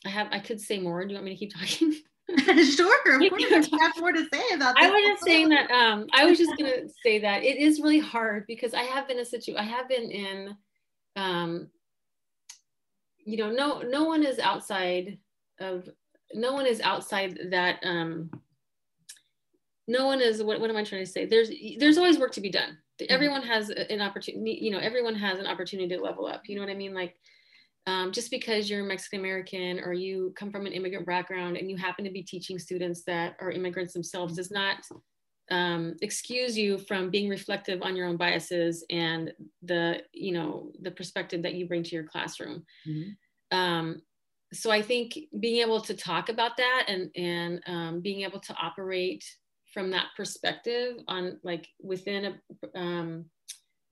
I 0.04 0.08
have, 0.10 0.28
I 0.30 0.38
could 0.38 0.60
say 0.60 0.78
more. 0.78 1.04
Do 1.04 1.10
you 1.10 1.16
want 1.16 1.24
me 1.24 1.34
to 1.34 1.38
keep 1.38 1.54
talking? 1.54 1.92
sure, 2.64 3.22
of 3.22 3.30
course. 3.30 3.68
I 3.72 3.84
have 3.84 3.98
more 3.98 4.12
to 4.12 4.26
say 4.32 4.54
about 4.54 4.74
that. 4.74 4.84
I 4.84 4.90
was 4.90 5.04
just 5.04 5.24
saying 5.24 5.48
that. 5.50 5.70
Um, 5.70 6.06
I 6.12 6.24
was 6.24 6.38
just 6.38 6.56
gonna 6.58 6.88
say 7.02 7.18
that 7.20 7.44
it 7.44 7.58
is 7.58 7.80
really 7.80 8.00
hard 8.00 8.46
because 8.46 8.74
I 8.74 8.82
have 8.82 9.06
been 9.08 9.20
a 9.20 9.24
situation. 9.24 9.60
I 9.60 9.64
have 9.64 9.88
been 9.88 10.10
in, 10.10 10.56
um, 11.14 11.68
you 13.24 13.36
know, 13.36 13.50
no, 13.50 13.82
no 13.82 14.04
one 14.04 14.24
is 14.24 14.38
outside 14.38 15.18
of, 15.60 15.88
no 16.34 16.52
one 16.52 16.66
is 16.66 16.80
outside 16.80 17.38
that 17.50 17.78
um, 17.84 18.30
no 19.88 20.06
one 20.06 20.20
is 20.20 20.42
what, 20.42 20.60
what 20.60 20.68
am 20.68 20.76
i 20.76 20.82
trying 20.82 21.04
to 21.04 21.10
say 21.10 21.26
there's 21.26 21.48
there's 21.78 21.96
always 21.96 22.18
work 22.18 22.32
to 22.32 22.40
be 22.40 22.50
done 22.50 22.76
Mm-hmm. 22.98 23.12
everyone 23.12 23.42
has 23.42 23.68
an 23.68 24.00
opportunity 24.00 24.58
you 24.58 24.70
know 24.70 24.78
everyone 24.78 25.14
has 25.16 25.38
an 25.38 25.46
opportunity 25.46 25.94
to 25.94 26.00
level 26.00 26.26
up 26.26 26.48
you 26.48 26.54
know 26.54 26.62
what 26.62 26.70
i 26.70 26.74
mean 26.74 26.94
like 26.94 27.14
um, 27.86 28.12
just 28.12 28.30
because 28.30 28.68
you're 28.68 28.84
mexican 28.84 29.20
american 29.20 29.80
or 29.80 29.92
you 29.92 30.32
come 30.36 30.50
from 30.50 30.66
an 30.66 30.72
immigrant 30.72 31.06
background 31.06 31.56
and 31.56 31.70
you 31.70 31.76
happen 31.76 32.04
to 32.04 32.10
be 32.10 32.22
teaching 32.22 32.58
students 32.58 33.02
that 33.04 33.36
are 33.40 33.50
immigrants 33.50 33.92
themselves 33.92 34.36
does 34.36 34.50
not 34.50 34.76
um, 35.50 35.94
excuse 36.02 36.58
you 36.58 36.76
from 36.76 37.08
being 37.08 37.28
reflective 37.28 37.80
on 37.82 37.94
your 37.94 38.08
own 38.08 38.16
biases 38.16 38.84
and 38.90 39.32
the 39.62 40.02
you 40.12 40.32
know 40.32 40.72
the 40.82 40.90
perspective 40.90 41.42
that 41.42 41.54
you 41.54 41.66
bring 41.68 41.82
to 41.84 41.94
your 41.94 42.04
classroom 42.04 42.64
Mhm. 42.86 43.16
um, 43.52 44.02
so 44.52 44.70
i 44.70 44.80
think 44.82 45.18
being 45.40 45.60
able 45.60 45.80
to 45.80 45.94
talk 45.94 46.28
about 46.28 46.56
that 46.56 46.84
and 46.88 47.10
and 47.16 47.62
um, 47.66 48.00
being 48.00 48.22
able 48.22 48.40
to 48.40 48.54
operate 48.54 49.24
from 49.72 49.90
that 49.90 50.06
perspective 50.16 50.96
on 51.08 51.38
like 51.42 51.68
within 51.82 52.24
a 52.24 52.78
um, 52.78 53.26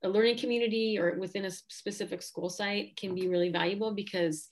a 0.04 0.08
learning 0.08 0.38
community 0.38 0.98
or 0.98 1.18
within 1.18 1.46
a 1.46 1.50
specific 1.50 2.22
school 2.22 2.48
site 2.48 2.96
can 2.96 3.14
be 3.14 3.26
really 3.28 3.50
valuable 3.50 3.92
because 3.94 4.48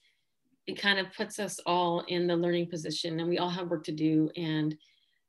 it 0.66 0.80
kind 0.80 0.98
of 0.98 1.12
puts 1.14 1.38
us 1.38 1.58
all 1.66 2.00
in 2.08 2.26
the 2.26 2.36
learning 2.36 2.68
position 2.68 3.20
and 3.20 3.28
we 3.28 3.38
all 3.38 3.50
have 3.50 3.68
work 3.68 3.84
to 3.84 3.92
do 3.92 4.30
and 4.36 4.74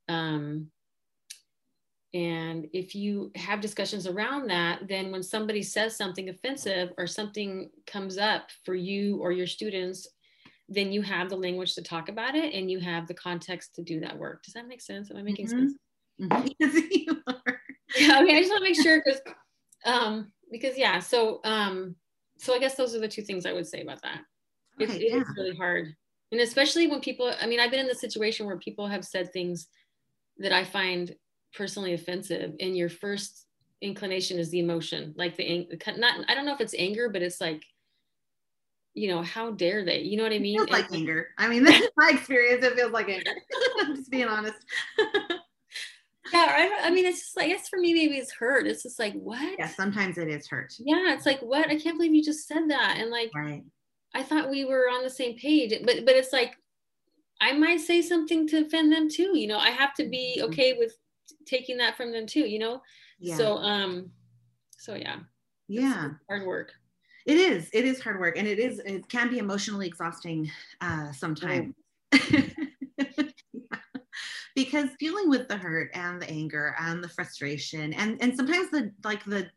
um, 0.10 0.68
and 2.14 2.68
if 2.74 2.94
you 2.94 3.32
have 3.36 3.60
discussions 3.60 4.06
around 4.06 4.48
that, 4.50 4.88
then 4.88 5.12
when 5.12 5.24
somebody 5.24 5.64
says 5.64 5.98
something 5.98 6.30
offensive 6.30 6.92
or 6.98 7.08
something 7.08 7.72
comes 7.88 8.20
up 8.20 8.50
for 8.66 8.76
you 8.76 9.18
or 9.18 9.32
your 9.32 9.48
students, 9.48 10.08
then 10.70 10.92
you 10.92 11.02
have 11.02 11.30
the 11.30 11.36
language 11.36 11.74
to 11.74 11.82
talk 11.82 12.10
about 12.10 12.36
it 12.36 12.54
and 12.54 12.70
you 12.70 12.80
have 12.80 13.08
the 13.08 13.16
context 13.16 13.74
to 13.76 13.82
do 13.82 14.00
that 14.02 14.16
work. 14.16 14.44
Does 14.44 14.54
that 14.54 14.68
make 14.68 14.82
sense? 14.82 15.10
Am 15.10 15.18
I 15.18 15.24
making 15.24 15.48
Mhm. 15.48 15.50
sense? 15.50 15.74
Mhm. 16.22 16.54
Yes, 16.60 16.76
you 16.92 17.24
are. 17.26 17.62
Yeah, 17.98 18.20
okay. 18.22 18.36
I 18.36 18.40
just 18.40 18.52
want 18.52 18.64
to 18.64 18.70
make 18.70 18.82
sure 18.82 19.02
because, 19.04 19.20
um, 19.86 20.32
because 20.52 20.78
yeah. 20.78 21.00
So, 21.00 21.40
um, 21.44 21.96
so 22.38 22.54
I 22.54 22.60
guess 22.60 22.76
those 22.76 22.96
are 22.96 23.00
the 23.00 23.08
two 23.08 23.22
things 23.22 23.46
I 23.46 23.54
would 23.54 23.68
say 23.68 23.82
about 23.82 24.02
that. 24.04 24.22
It, 24.80 24.90
it 24.90 25.02
is 25.02 25.14
yeah. 25.14 25.24
really 25.36 25.56
hard, 25.56 25.96
and 26.32 26.42
especially 26.42 26.88
when 26.88 27.00
people. 27.00 27.32
I 27.42 27.46
mean, 27.48 27.60
I've 27.60 27.72
been 27.72 27.80
in 27.80 27.88
the 27.88 27.96
situation 27.96 28.46
where 28.46 28.58
people 28.58 28.88
have 28.88 29.06
said 29.06 29.32
things 29.32 29.68
that 30.38 30.52
I 30.52 30.64
find 30.64 31.16
personally 31.54 31.94
offensive, 31.94 32.54
and 32.60 32.76
your 32.76 32.90
first 32.90 33.46
inclination 33.82 34.40
is 34.40 34.50
the 34.50 34.60
emotion, 34.60 35.14
like 35.18 35.36
the 35.36 35.68
not. 35.98 36.26
I 36.28 36.34
don't 36.34 36.46
know 36.46 36.54
if 36.54 36.62
it's 36.62 36.76
anger, 36.78 37.10
but 37.10 37.22
it's 37.22 37.40
like, 37.40 37.64
you 38.94 39.10
know, 39.10 39.22
how 39.22 39.52
dare 39.52 39.84
they? 39.86 40.00
You 40.00 40.18
know 40.18 40.24
what 40.24 40.34
I 40.34 40.40
mean? 40.40 40.58
feels 40.58 40.70
like 40.70 40.88
And- 40.88 40.96
anger. 40.96 41.28
I 41.38 41.48
mean, 41.48 41.64
that's 41.66 41.88
my 41.98 42.12
experience. 42.14 42.66
It 42.66 42.76
feels 42.76 42.92
like 42.92 43.10
anger. 43.10 43.32
I'm 43.82 43.96
just 43.96 44.10
being 44.10 44.28
honest. 44.28 44.58
yeah, 46.34 46.46
I, 46.84 46.88
I 46.88 46.90
mean, 46.90 47.06
it's 47.06 47.20
just 47.20 47.38
like, 47.38 47.46
I 47.46 47.50
guess 47.50 47.70
for 47.70 47.78
me, 47.80 47.94
maybe 47.94 48.18
it's 48.18 48.32
hurt. 48.32 48.66
It's 48.68 48.84
just 48.84 48.98
like, 49.00 49.14
what? 49.14 49.56
yeah, 49.60 49.68
sometimes 49.68 50.18
it 50.18 50.28
is 50.28 50.48
hurt. 50.48 50.74
Yeah, 50.80 51.14
it's 51.14 51.26
like, 51.26 51.40
what? 51.42 51.70
I 51.70 51.80
can't 51.80 51.98
believe 51.98 52.14
you 52.14 52.24
just 52.24 52.48
said 52.48 52.70
that. 52.70 52.98
And 52.98 53.10
like, 53.12 53.32
Right. 53.36 53.64
I 54.16 54.24
thought 54.24 54.50
we 54.50 54.66
were 54.66 54.90
on 54.90 55.04
the 55.04 55.10
same 55.10 55.38
page, 55.38 55.74
but 55.86 56.06
but 56.06 56.16
it's 56.16 56.32
like 56.34 56.56
I 57.42 57.54
might 57.54 57.82
say 57.82 58.02
something 58.02 58.48
to 58.50 58.66
offend 58.66 58.92
them 58.92 59.10
too. 59.10 59.38
You 59.38 59.48
know, 59.48 59.58
I 59.58 59.70
have 59.72 59.94
to 59.96 60.08
be 60.08 60.38
Mhm. 60.40 60.44
okay 60.50 60.74
with 60.74 60.94
taking 61.46 61.78
that 61.78 61.98
from 61.98 62.12
them 62.12 62.26
too. 62.28 62.48
You 62.48 62.60
know, 62.60 62.82
Yeah. 63.20 63.38
so 63.38 63.58
um, 63.58 64.12
so 64.78 64.96
yeah, 64.96 65.20
yeah. 65.68 66.12
hard 66.30 66.46
work. 66.46 66.74
It 67.26 67.38
is. 67.38 67.70
It 67.74 67.86
is 67.86 68.02
hard 68.02 68.20
work, 68.20 68.38
and 68.38 68.48
it 68.48 68.60
is. 68.60 68.80
It 68.86 69.08
can 69.10 69.30
be 69.30 69.40
emotionally 69.40 69.88
exhausting 69.88 70.52
uh, 70.82 71.12
sometimes. 71.12 71.74
because 74.56 74.90
dealing 75.00 75.30
with 75.30 75.48
the 75.48 75.58
hurt 75.58 75.90
and 75.94 76.22
the 76.22 76.30
anger 76.30 76.76
and 76.80 77.04
the 77.04 77.10
frustration 77.10 77.94
and 77.94 78.22
and 78.22 78.36
sometimes 78.36 78.70
the 78.72 78.92
like 79.04 79.24
the 79.26 79.48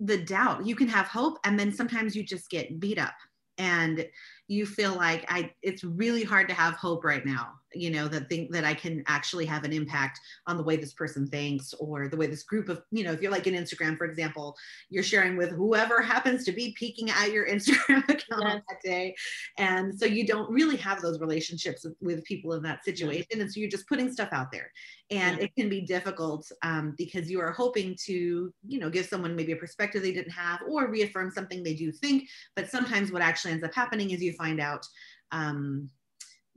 the 0.00 0.18
doubt 0.18 0.66
you 0.66 0.74
can 0.74 0.88
have 0.88 1.06
hope 1.06 1.38
and 1.44 1.58
then 1.58 1.72
sometimes 1.72 2.16
you 2.16 2.22
just 2.22 2.50
get 2.50 2.80
beat 2.80 2.98
up 2.98 3.14
and 3.58 4.06
you 4.48 4.66
feel 4.66 4.94
like 4.94 5.24
i 5.28 5.50
it's 5.62 5.84
really 5.84 6.24
hard 6.24 6.48
to 6.48 6.54
have 6.54 6.74
hope 6.74 7.04
right 7.04 7.26
now 7.26 7.52
you 7.74 7.90
know 7.90 8.08
that 8.08 8.28
think 8.28 8.50
that 8.52 8.64
i 8.64 8.74
can 8.74 9.02
actually 9.06 9.46
have 9.46 9.64
an 9.64 9.72
impact 9.72 10.18
on 10.46 10.56
the 10.56 10.62
way 10.62 10.76
this 10.76 10.92
person 10.92 11.26
thinks 11.26 11.72
or 11.74 12.08
the 12.08 12.16
way 12.16 12.26
this 12.26 12.42
group 12.42 12.68
of 12.68 12.82
you 12.90 13.04
know 13.04 13.12
if 13.12 13.20
you're 13.20 13.30
like 13.30 13.46
in 13.46 13.54
instagram 13.54 13.96
for 13.96 14.04
example 14.06 14.56
you're 14.88 15.02
sharing 15.02 15.36
with 15.36 15.50
whoever 15.50 16.00
happens 16.14 16.44
to 16.44 16.52
be 16.52 16.74
peeking 16.78 17.10
at 17.10 17.30
your 17.30 17.48
instagram 17.48 18.02
account 18.08 18.40
Yes. 18.42 18.62
that 18.68 18.82
day. 18.82 19.14
And 19.58 19.98
so 19.98 20.06
you 20.06 20.26
don't 20.26 20.50
really 20.50 20.76
have 20.76 21.02
those 21.02 21.20
relationships 21.20 21.84
with, 21.84 21.94
with 22.00 22.24
people 22.24 22.52
in 22.54 22.62
that 22.62 22.84
situation. 22.84 23.40
And 23.40 23.52
so 23.52 23.60
you're 23.60 23.70
just 23.70 23.88
putting 23.88 24.10
stuff 24.12 24.28
out 24.32 24.50
there. 24.52 24.70
And 25.10 25.38
Yeah. 25.38 25.44
it 25.44 25.54
can 25.56 25.68
be 25.68 25.80
difficult 25.82 26.50
um, 26.62 26.94
because 26.96 27.30
you 27.30 27.40
are 27.40 27.52
hoping 27.52 27.96
to 28.06 28.52
you 28.66 28.78
know 28.78 28.90
give 28.90 29.06
someone 29.06 29.36
maybe 29.36 29.52
a 29.52 29.56
perspective 29.56 30.02
they 30.02 30.12
didn't 30.12 30.32
have 30.32 30.60
or 30.68 30.88
reaffirm 30.88 31.30
something 31.30 31.62
they 31.62 31.74
do 31.74 31.92
think. 31.92 32.28
But 32.56 32.70
sometimes 32.70 33.12
what 33.12 33.22
actually 33.22 33.52
ends 33.52 33.64
up 33.64 33.74
happening 33.74 34.10
is 34.10 34.22
you 34.22 34.32
find 34.34 34.60
out 34.60 34.86
um, 35.32 35.88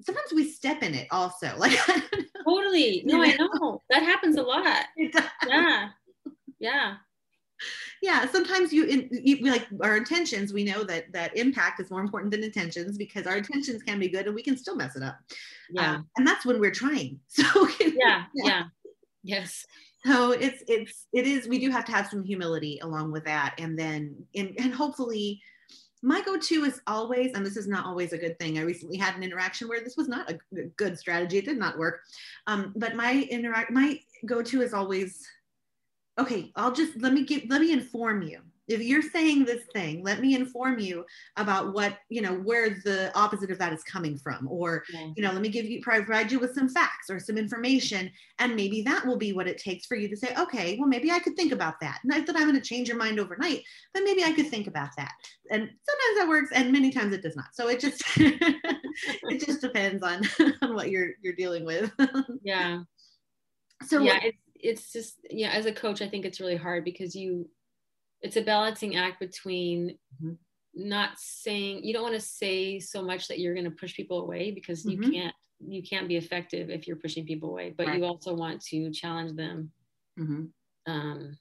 sometimes 0.01 0.33
we 0.33 0.49
step 0.49 0.83
in 0.83 0.93
it 0.93 1.07
also 1.11 1.53
like 1.57 1.77
Totally. 2.45 3.03
No, 3.05 3.21
I 3.21 3.35
know 3.37 3.81
that 3.89 4.03
happens 4.03 4.37
a 4.37 4.41
lot. 4.41 4.85
Yeah, 5.47 5.89
yeah, 6.59 6.95
yeah 8.01 8.25
sometimes 8.29 8.71
you, 8.71 8.85
in, 8.85 9.09
you 9.11 9.39
we 9.41 9.51
like 9.51 9.67
our 9.81 9.97
intentions 9.97 10.53
we 10.53 10.63
know 10.63 10.83
that 10.83 11.11
that 11.11 11.35
impact 11.37 11.79
is 11.79 11.91
more 11.91 12.01
important 12.01 12.31
than 12.31 12.43
intentions 12.43 12.97
because 12.97 13.27
our 13.27 13.37
intentions 13.37 13.83
can 13.83 13.99
be 13.99 14.07
good 14.07 14.25
and 14.25 14.35
we 14.35 14.43
can 14.43 14.57
still 14.57 14.75
mess 14.75 14.95
it 14.95 15.03
up 15.03 15.17
yeah, 15.71 15.95
Um, 15.95 16.07
and 16.17 16.27
that's 16.27 16.45
when 16.45 16.59
we're 16.59 16.71
trying 16.71 17.19
so 17.27 17.43
yeah, 17.79 18.25
yeah. 18.33 18.43
yeah. 18.43 18.63
Yes. 19.23 19.65
so 20.05 20.31
it's 20.31 20.63
it's 20.67 21.07
it 21.13 21.27
is 21.27 21.47
we 21.47 21.59
do 21.59 21.69
have 21.69 21.85
to 21.85 21.91
have 21.91 22.07
some 22.07 22.23
humility 22.23 22.79
along 22.81 23.11
with 23.11 23.25
that 23.25 23.55
and 23.57 23.77
then 23.77 24.15
and, 24.35 24.53
and 24.57 24.73
hopefully 24.73 25.41
my 26.03 26.21
go-to 26.21 26.65
is 26.65 26.81
always 26.85 27.31
and 27.33 27.45
this 27.45 27.57
is 27.57 27.67
not 27.67 27.85
always 27.85 28.13
a 28.13 28.17
good 28.17 28.37
thing 28.37 28.59
i 28.59 28.61
recently 28.61 28.97
had 28.97 29.15
an 29.15 29.23
interaction 29.23 29.67
where 29.67 29.81
this 29.81 29.97
was 29.97 30.09
not 30.09 30.29
a 30.29 30.37
good 30.75 30.99
strategy 30.99 31.37
it 31.37 31.45
did 31.45 31.57
not 31.57 31.77
work 31.77 32.01
um, 32.47 32.73
but 32.75 32.95
my 32.95 33.25
interact 33.31 33.71
my 33.71 33.97
go-to 34.25 34.61
is 34.61 34.73
always 34.73 35.25
okay 36.19 36.51
i'll 36.55 36.73
just 36.73 36.99
let 37.01 37.13
me 37.13 37.23
get 37.23 37.49
let 37.49 37.61
me 37.61 37.71
inform 37.71 38.21
you 38.21 38.39
if 38.67 38.81
you're 38.81 39.01
saying 39.01 39.43
this 39.45 39.63
thing 39.73 40.03
let 40.03 40.21
me 40.21 40.35
inform 40.35 40.79
you 40.79 41.05
about 41.37 41.73
what 41.73 41.97
you 42.09 42.21
know 42.21 42.33
where 42.35 42.69
the 42.85 43.11
opposite 43.17 43.51
of 43.51 43.59
that 43.59 43.73
is 43.73 43.83
coming 43.83 44.17
from 44.17 44.47
or 44.49 44.83
Yeah. 44.93 45.09
you 45.15 45.23
know 45.23 45.31
let 45.31 45.41
me 45.41 45.49
give 45.49 45.65
you 45.65 45.81
provide 45.81 46.31
you 46.31 46.39
with 46.39 46.53
some 46.53 46.69
facts 46.69 47.09
or 47.09 47.19
some 47.19 47.37
information 47.37 48.09
and 48.39 48.55
maybe 48.55 48.81
that 48.83 49.05
will 49.05 49.17
be 49.17 49.33
what 49.33 49.47
it 49.47 49.57
takes 49.57 49.85
for 49.85 49.95
you 49.95 50.07
to 50.07 50.15
say 50.17 50.33
okay 50.37 50.77
well 50.79 50.87
maybe 50.87 51.11
i 51.11 51.19
could 51.19 51.35
think 51.35 51.51
about 51.51 51.79
that 51.81 51.99
not 52.03 52.25
that 52.25 52.35
i'm 52.35 52.43
going 52.43 52.55
to 52.55 52.61
change 52.61 52.87
your 52.87 52.97
mind 52.97 53.19
overnight 53.19 53.61
but 53.93 54.03
maybe 54.03 54.23
i 54.23 54.31
could 54.31 54.47
think 54.47 54.67
about 54.67 54.89
that 54.97 55.11
and 55.51 55.61
sometimes 55.61 56.17
that 56.17 56.27
works 56.29 56.51
and 56.53 56.71
many 56.71 56.89
times 56.91 57.13
it 57.13 57.21
does 57.21 57.35
not 57.35 57.53
so 57.53 57.67
it 57.67 57.79
just 57.79 58.01
it 58.17 59.45
just 59.45 59.61
depends 59.61 60.03
on 60.03 60.21
on 60.61 60.73
what 60.73 60.89
you're 60.89 61.09
you're 61.21 61.35
dealing 61.35 61.65
with 61.65 61.91
Yeah. 62.43 62.79
so 63.85 63.99
yeah 63.99 64.19
it's 64.23 64.37
it's 64.55 64.93
just 64.93 65.15
yeah 65.29 65.49
as 65.51 65.65
a 65.65 65.73
coach 65.73 66.01
i 66.01 66.07
think 66.07 66.23
it's 66.23 66.39
really 66.39 66.55
hard 66.55 66.85
because 66.85 67.13
you 67.15 67.49
it's 68.23 68.37
a 68.37 68.41
balancing 68.41 68.95
act 68.95 69.19
between 69.19 69.97
Mhm. 70.21 70.37
not 70.75 71.19
saying 71.19 71.83
you 71.83 71.93
don't 71.93 72.03
want 72.03 72.15
to 72.15 72.21
say 72.21 72.79
so 72.79 73.03
much 73.03 73.27
that 73.27 73.39
you're 73.39 73.53
going 73.53 73.69
to 73.71 73.71
push 73.81 73.93
people 73.95 74.21
away 74.21 74.49
because 74.51 74.85
you 74.85 74.97
Mhm. 74.97 75.11
can't 75.11 75.35
you 75.59 75.81
can't 75.83 76.07
be 76.09 76.17
effective 76.17 76.69
if 76.69 76.87
you're 76.87 76.97
pushing 76.97 77.25
people 77.25 77.49
away 77.49 77.69
but 77.77 77.87
Right. 77.87 77.97
you 77.99 78.05
also 78.05 78.33
want 78.33 78.61
to 78.63 78.91
challenge 78.91 79.33
them 79.37 79.71
Mhm. 80.19 80.51
um 80.87 81.37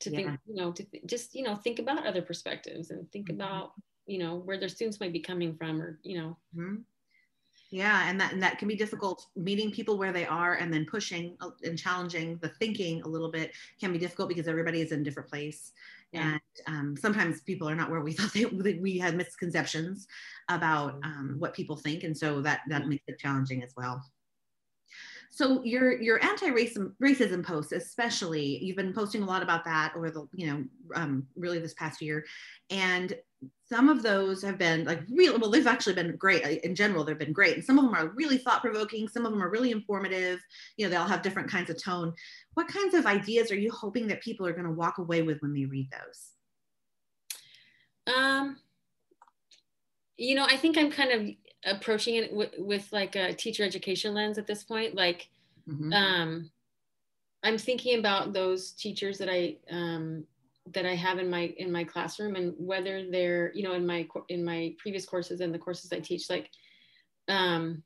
to 0.00 0.10
Yeah. 0.10 0.16
think 0.16 0.40
you 0.46 0.54
know 0.54 0.72
to 0.72 0.84
th- 0.84 1.04
just 1.06 1.34
you 1.34 1.42
know 1.42 1.56
think 1.56 1.78
about 1.78 2.06
other 2.06 2.22
perspectives 2.22 2.90
and 2.90 3.10
think 3.10 3.28
Mhm. 3.28 3.34
about 3.34 3.72
you 4.06 4.18
know 4.18 4.36
where 4.36 4.58
their 4.58 4.68
students 4.68 5.00
might 5.00 5.12
be 5.12 5.20
coming 5.20 5.56
from 5.56 5.80
or 5.80 5.98
you 6.02 6.18
know 6.18 6.38
Mhm. 6.54 6.84
Yeah, 7.74 8.08
and 8.08 8.20
that 8.20 8.32
and 8.32 8.40
that 8.40 8.58
can 8.58 8.68
be 8.68 8.76
difficult. 8.76 9.26
Meeting 9.34 9.72
people 9.72 9.98
where 9.98 10.12
they 10.12 10.24
are 10.26 10.54
and 10.54 10.72
then 10.72 10.86
pushing 10.86 11.36
uh, 11.40 11.50
and 11.64 11.76
challenging 11.76 12.38
the 12.40 12.48
thinking 12.48 13.02
a 13.02 13.08
little 13.08 13.32
bit 13.32 13.50
can 13.80 13.92
be 13.92 13.98
difficult 13.98 14.28
because 14.28 14.46
everybody 14.46 14.80
is 14.80 14.92
in 14.92 15.00
a 15.00 15.02
different 15.02 15.28
place, 15.28 15.72
Yeah. 16.12 16.34
and 16.34 16.40
um, 16.68 16.96
sometimes 16.96 17.40
people 17.40 17.68
are 17.68 17.74
not 17.74 17.90
where 17.90 18.00
we 18.00 18.12
thought 18.18 18.32
they 18.32 18.74
we 18.74 18.96
had 18.96 19.16
misconceptions 19.16 20.06
about 20.48 21.00
um, 21.02 21.34
what 21.40 21.52
people 21.52 21.74
think, 21.74 22.04
and 22.04 22.16
so 22.16 22.40
that 22.42 22.60
that 22.68 22.86
makes 22.86 23.02
it 23.08 23.18
challenging 23.18 23.64
as 23.64 23.72
well. 23.76 24.00
So 25.34 25.64
your 25.64 26.00
your 26.00 26.24
anti-racism 26.24 26.92
racism 27.02 27.44
posts, 27.44 27.72
especially, 27.72 28.64
you've 28.64 28.76
been 28.76 28.92
posting 28.92 29.20
a 29.20 29.26
lot 29.26 29.42
about 29.42 29.64
that 29.64 29.92
over 29.96 30.08
the 30.08 30.28
you 30.32 30.46
know 30.46 30.64
um, 30.94 31.26
really 31.34 31.58
this 31.58 31.74
past 31.74 32.00
year, 32.00 32.24
and 32.70 33.12
some 33.68 33.88
of 33.88 34.04
those 34.04 34.42
have 34.42 34.58
been 34.58 34.84
like 34.84 35.00
real 35.10 35.36
well 35.40 35.50
they've 35.50 35.66
actually 35.66 35.96
been 35.96 36.14
great. 36.14 36.62
In 36.62 36.76
general 36.76 37.02
they've 37.02 37.18
been 37.18 37.32
great. 37.32 37.56
And 37.56 37.64
some 37.64 37.80
of 37.80 37.84
them 37.84 37.96
are 37.96 38.10
really 38.10 38.38
thought 38.38 38.60
provoking 38.60 39.08
some 39.08 39.26
of 39.26 39.32
them 39.32 39.42
are 39.42 39.50
really 39.50 39.72
informative. 39.72 40.38
You 40.76 40.86
know 40.86 40.90
they 40.90 40.96
all 40.96 41.08
have 41.08 41.22
different 41.22 41.50
kinds 41.50 41.68
of 41.68 41.82
tone. 41.82 42.14
What 42.52 42.68
kinds 42.68 42.94
of 42.94 43.04
ideas 43.04 43.50
are 43.50 43.58
you 43.58 43.72
hoping 43.72 44.06
that 44.06 44.22
people 44.22 44.46
are 44.46 44.52
going 44.52 44.66
to 44.66 44.70
walk 44.70 44.98
away 44.98 45.22
with 45.22 45.42
when 45.42 45.52
they 45.52 45.64
read 45.64 45.90
those? 45.90 48.14
Um, 48.14 48.58
you 50.16 50.36
know, 50.36 50.46
I 50.48 50.56
think 50.56 50.78
I'm 50.78 50.92
kind 50.92 51.10
of 51.10 51.34
approaching 51.64 52.16
it 52.16 52.32
with, 52.32 52.50
with 52.58 52.92
like 52.92 53.16
a 53.16 53.34
teacher 53.34 53.64
education 53.64 54.14
lens 54.14 54.38
at 54.38 54.46
this 54.46 54.64
point. 54.64 54.94
Like, 54.94 55.28
Mhm. 55.68 55.92
um, 55.94 56.50
I'm 57.42 57.58
thinking 57.58 57.98
about 57.98 58.32
those 58.32 58.72
teachers 58.72 59.18
that 59.18 59.28
I 59.30 59.58
um, 59.70 60.26
that 60.72 60.86
I 60.86 60.94
have 60.94 61.18
in 61.18 61.28
my 61.28 61.54
in 61.58 61.70
my 61.70 61.84
classroom 61.84 62.36
and 62.36 62.54
whether 62.58 63.10
they're 63.10 63.52
you 63.54 63.62
know 63.62 63.74
in 63.74 63.86
my 63.86 64.08
in 64.28 64.44
my 64.44 64.74
previous 64.78 65.04
courses 65.04 65.40
and 65.40 65.52
the 65.52 65.58
courses 65.58 65.92
I 65.92 66.00
teach 66.00 66.30
like 66.30 66.50
um, 67.28 67.82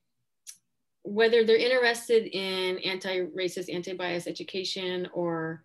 whether 1.03 1.45
they're 1.45 1.57
interested 1.57 2.27
in 2.27 2.79
anti-racist 2.79 3.73
anti-bias 3.73 4.27
education 4.27 5.09
or 5.13 5.65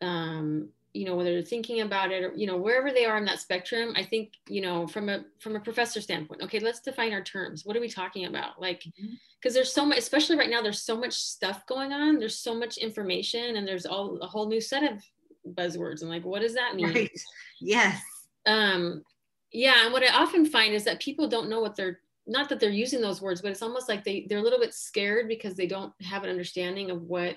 um, 0.00 0.70
you 0.96 1.04
know 1.04 1.16
whether 1.16 1.32
they're 1.32 1.42
thinking 1.42 1.80
about 1.80 2.10
it 2.10 2.24
or 2.24 2.32
you 2.34 2.46
know 2.46 2.56
wherever 2.56 2.90
they 2.90 3.04
are 3.04 3.16
in 3.16 3.24
that 3.24 3.40
spectrum 3.40 3.92
i 3.96 4.02
think 4.02 4.32
you 4.48 4.60
know 4.60 4.86
from 4.86 5.08
a 5.08 5.24
from 5.38 5.56
a 5.56 5.60
professor 5.60 6.00
standpoint 6.00 6.42
okay 6.42 6.58
let's 6.58 6.80
define 6.80 7.12
our 7.12 7.22
terms. 7.22 7.64
What 7.64 7.76
are 7.76 7.80
we 7.80 7.88
talking 7.88 8.26
about? 8.26 8.60
Like 8.60 8.84
because 8.84 8.94
mm-hmm. 9.02 9.54
there's 9.54 9.72
so 9.72 9.84
much 9.84 9.98
especially 9.98 10.36
right 10.36 10.50
now 10.50 10.62
there's 10.62 10.82
so 10.82 10.96
much 10.96 11.12
stuff 11.12 11.66
going 11.66 11.92
on. 11.92 12.18
There's 12.18 12.38
so 12.38 12.54
much 12.54 12.78
information 12.78 13.56
and 13.56 13.66
there's 13.66 13.86
all 13.86 14.18
a 14.20 14.26
whole 14.26 14.48
new 14.48 14.60
set 14.60 14.82
of 14.82 15.02
buzzwords 15.54 16.00
and 16.00 16.10
like 16.10 16.24
what 16.24 16.42
does 16.42 16.54
that 16.54 16.74
mean? 16.74 16.92
Right. 16.92 17.10
yes. 17.60 18.00
Um 18.46 19.02
yeah 19.52 19.84
and 19.84 19.92
what 19.92 20.02
i 20.02 20.08
often 20.08 20.44
find 20.44 20.74
is 20.74 20.82
that 20.84 21.00
people 21.00 21.28
don't 21.28 21.48
know 21.48 21.60
what 21.60 21.76
they're 21.76 22.00
not 22.26 22.48
that 22.48 22.58
they're 22.58 22.68
using 22.68 23.00
those 23.00 23.22
words 23.22 23.40
but 23.40 23.52
it's 23.52 23.62
almost 23.62 23.88
like 23.88 24.02
they 24.02 24.26
they're 24.28 24.38
a 24.38 24.42
little 24.42 24.58
bit 24.58 24.74
scared 24.74 25.28
because 25.28 25.54
they 25.54 25.68
don't 25.68 25.92
have 26.02 26.24
an 26.24 26.30
understanding 26.30 26.90
of 26.90 27.02
what 27.02 27.36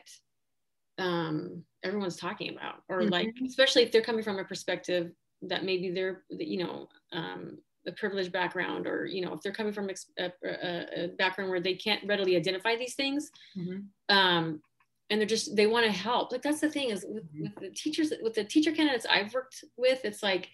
um 0.99 1.63
everyone's 1.83 2.17
talking 2.17 2.55
about 2.55 2.83
or 2.89 2.99
mm-hmm. 2.99 3.09
like 3.09 3.33
especially 3.45 3.83
if 3.83 3.91
they're 3.91 4.01
coming 4.01 4.23
from 4.23 4.37
a 4.37 4.43
perspective 4.43 5.11
that 5.41 5.63
maybe 5.63 5.89
they're 5.91 6.23
you 6.29 6.63
know 6.63 6.87
um, 7.13 7.57
a 7.87 7.91
privileged 7.93 8.31
background 8.31 8.85
or 8.85 9.05
you 9.05 9.23
know 9.23 9.33
if 9.33 9.41
they're 9.41 9.53
coming 9.53 9.73
from 9.73 9.89
a, 9.89 10.31
a, 10.43 11.05
a 11.05 11.07
background 11.17 11.49
where 11.49 11.61
they 11.61 11.73
can't 11.73 12.05
readily 12.05 12.35
identify 12.35 12.75
these 12.75 12.95
things 12.95 13.31
mm-hmm. 13.57 14.15
um, 14.15 14.61
and 15.09 15.19
they're 15.19 15.27
just 15.27 15.55
they 15.55 15.67
want 15.67 15.85
to 15.85 15.91
help 15.91 16.31
like 16.31 16.41
that's 16.41 16.59
the 16.59 16.69
thing 16.69 16.89
is 16.89 17.05
with, 17.07 17.23
mm-hmm. 17.33 17.43
with, 17.43 17.55
the 17.55 17.69
teachers 17.69 18.11
with 18.21 18.33
the 18.33 18.43
teacher 18.43 18.71
candidates 18.71 19.05
i've 19.09 19.33
worked 19.33 19.63
with 19.77 20.03
it's 20.03 20.21
like 20.21 20.49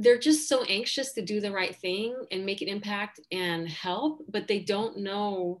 they're 0.00 0.18
just 0.18 0.48
so 0.48 0.62
anxious 0.64 1.12
to 1.12 1.22
do 1.22 1.40
the 1.40 1.50
right 1.50 1.74
thing 1.74 2.14
and 2.30 2.46
make 2.46 2.62
an 2.62 2.68
impact 2.68 3.20
and 3.32 3.68
help 3.68 4.22
but 4.28 4.46
they 4.46 4.60
don't 4.60 4.96
know 4.98 5.60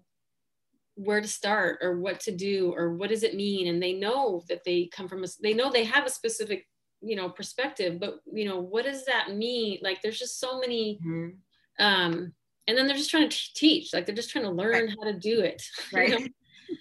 where 0.98 1.20
to 1.20 1.28
start 1.28 1.78
or 1.80 2.00
what 2.00 2.18
to 2.18 2.32
do 2.32 2.74
or 2.76 2.94
what 2.94 3.08
does 3.08 3.22
it 3.22 3.36
mean 3.36 3.68
and 3.68 3.80
they 3.80 3.92
know 3.92 4.42
that 4.48 4.64
they 4.64 4.90
come 4.92 5.06
from 5.06 5.22
a 5.22 5.26
they 5.40 5.54
know 5.54 5.70
they 5.70 5.84
have 5.84 6.04
a 6.04 6.10
specific 6.10 6.66
you 7.00 7.14
know 7.14 7.28
perspective 7.28 8.00
but 8.00 8.18
you 8.32 8.44
know 8.44 8.58
what 8.58 8.84
does 8.84 9.04
that 9.04 9.30
mean 9.32 9.78
like 9.80 10.02
there's 10.02 10.18
just 10.18 10.40
so 10.40 10.58
many 10.58 10.98
mm-hmm. 11.06 11.84
um 11.84 12.32
and 12.66 12.76
then 12.76 12.88
they're 12.88 12.96
just 12.96 13.10
trying 13.10 13.28
to 13.28 13.38
teach 13.54 13.94
like 13.94 14.06
they're 14.06 14.14
just 14.14 14.30
trying 14.30 14.44
to 14.44 14.50
learn 14.50 14.86
right. 14.86 14.96
how 14.98 15.04
to 15.04 15.16
do 15.16 15.40
it 15.40 15.62
right 15.92 16.08
you 16.18 16.28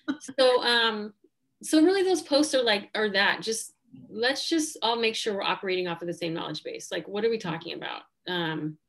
know? 0.07 0.15
so 0.39 0.63
um 0.63 1.13
so 1.61 1.83
really 1.83 2.01
those 2.01 2.23
posts 2.23 2.55
are 2.55 2.63
like 2.63 2.89
are 2.95 3.09
that 3.09 3.43
just 3.43 3.73
let's 4.09 4.49
just 4.49 4.77
all 4.81 4.95
make 4.95 5.13
sure 5.13 5.35
we're 5.35 5.43
operating 5.43 5.87
off 5.87 6.01
of 6.01 6.07
the 6.07 6.13
same 6.13 6.33
knowledge 6.33 6.63
base 6.63 6.91
like 6.91 7.07
what 7.07 7.23
are 7.23 7.29
we 7.29 7.37
talking 7.37 7.75
about 7.75 8.01
um 8.27 8.79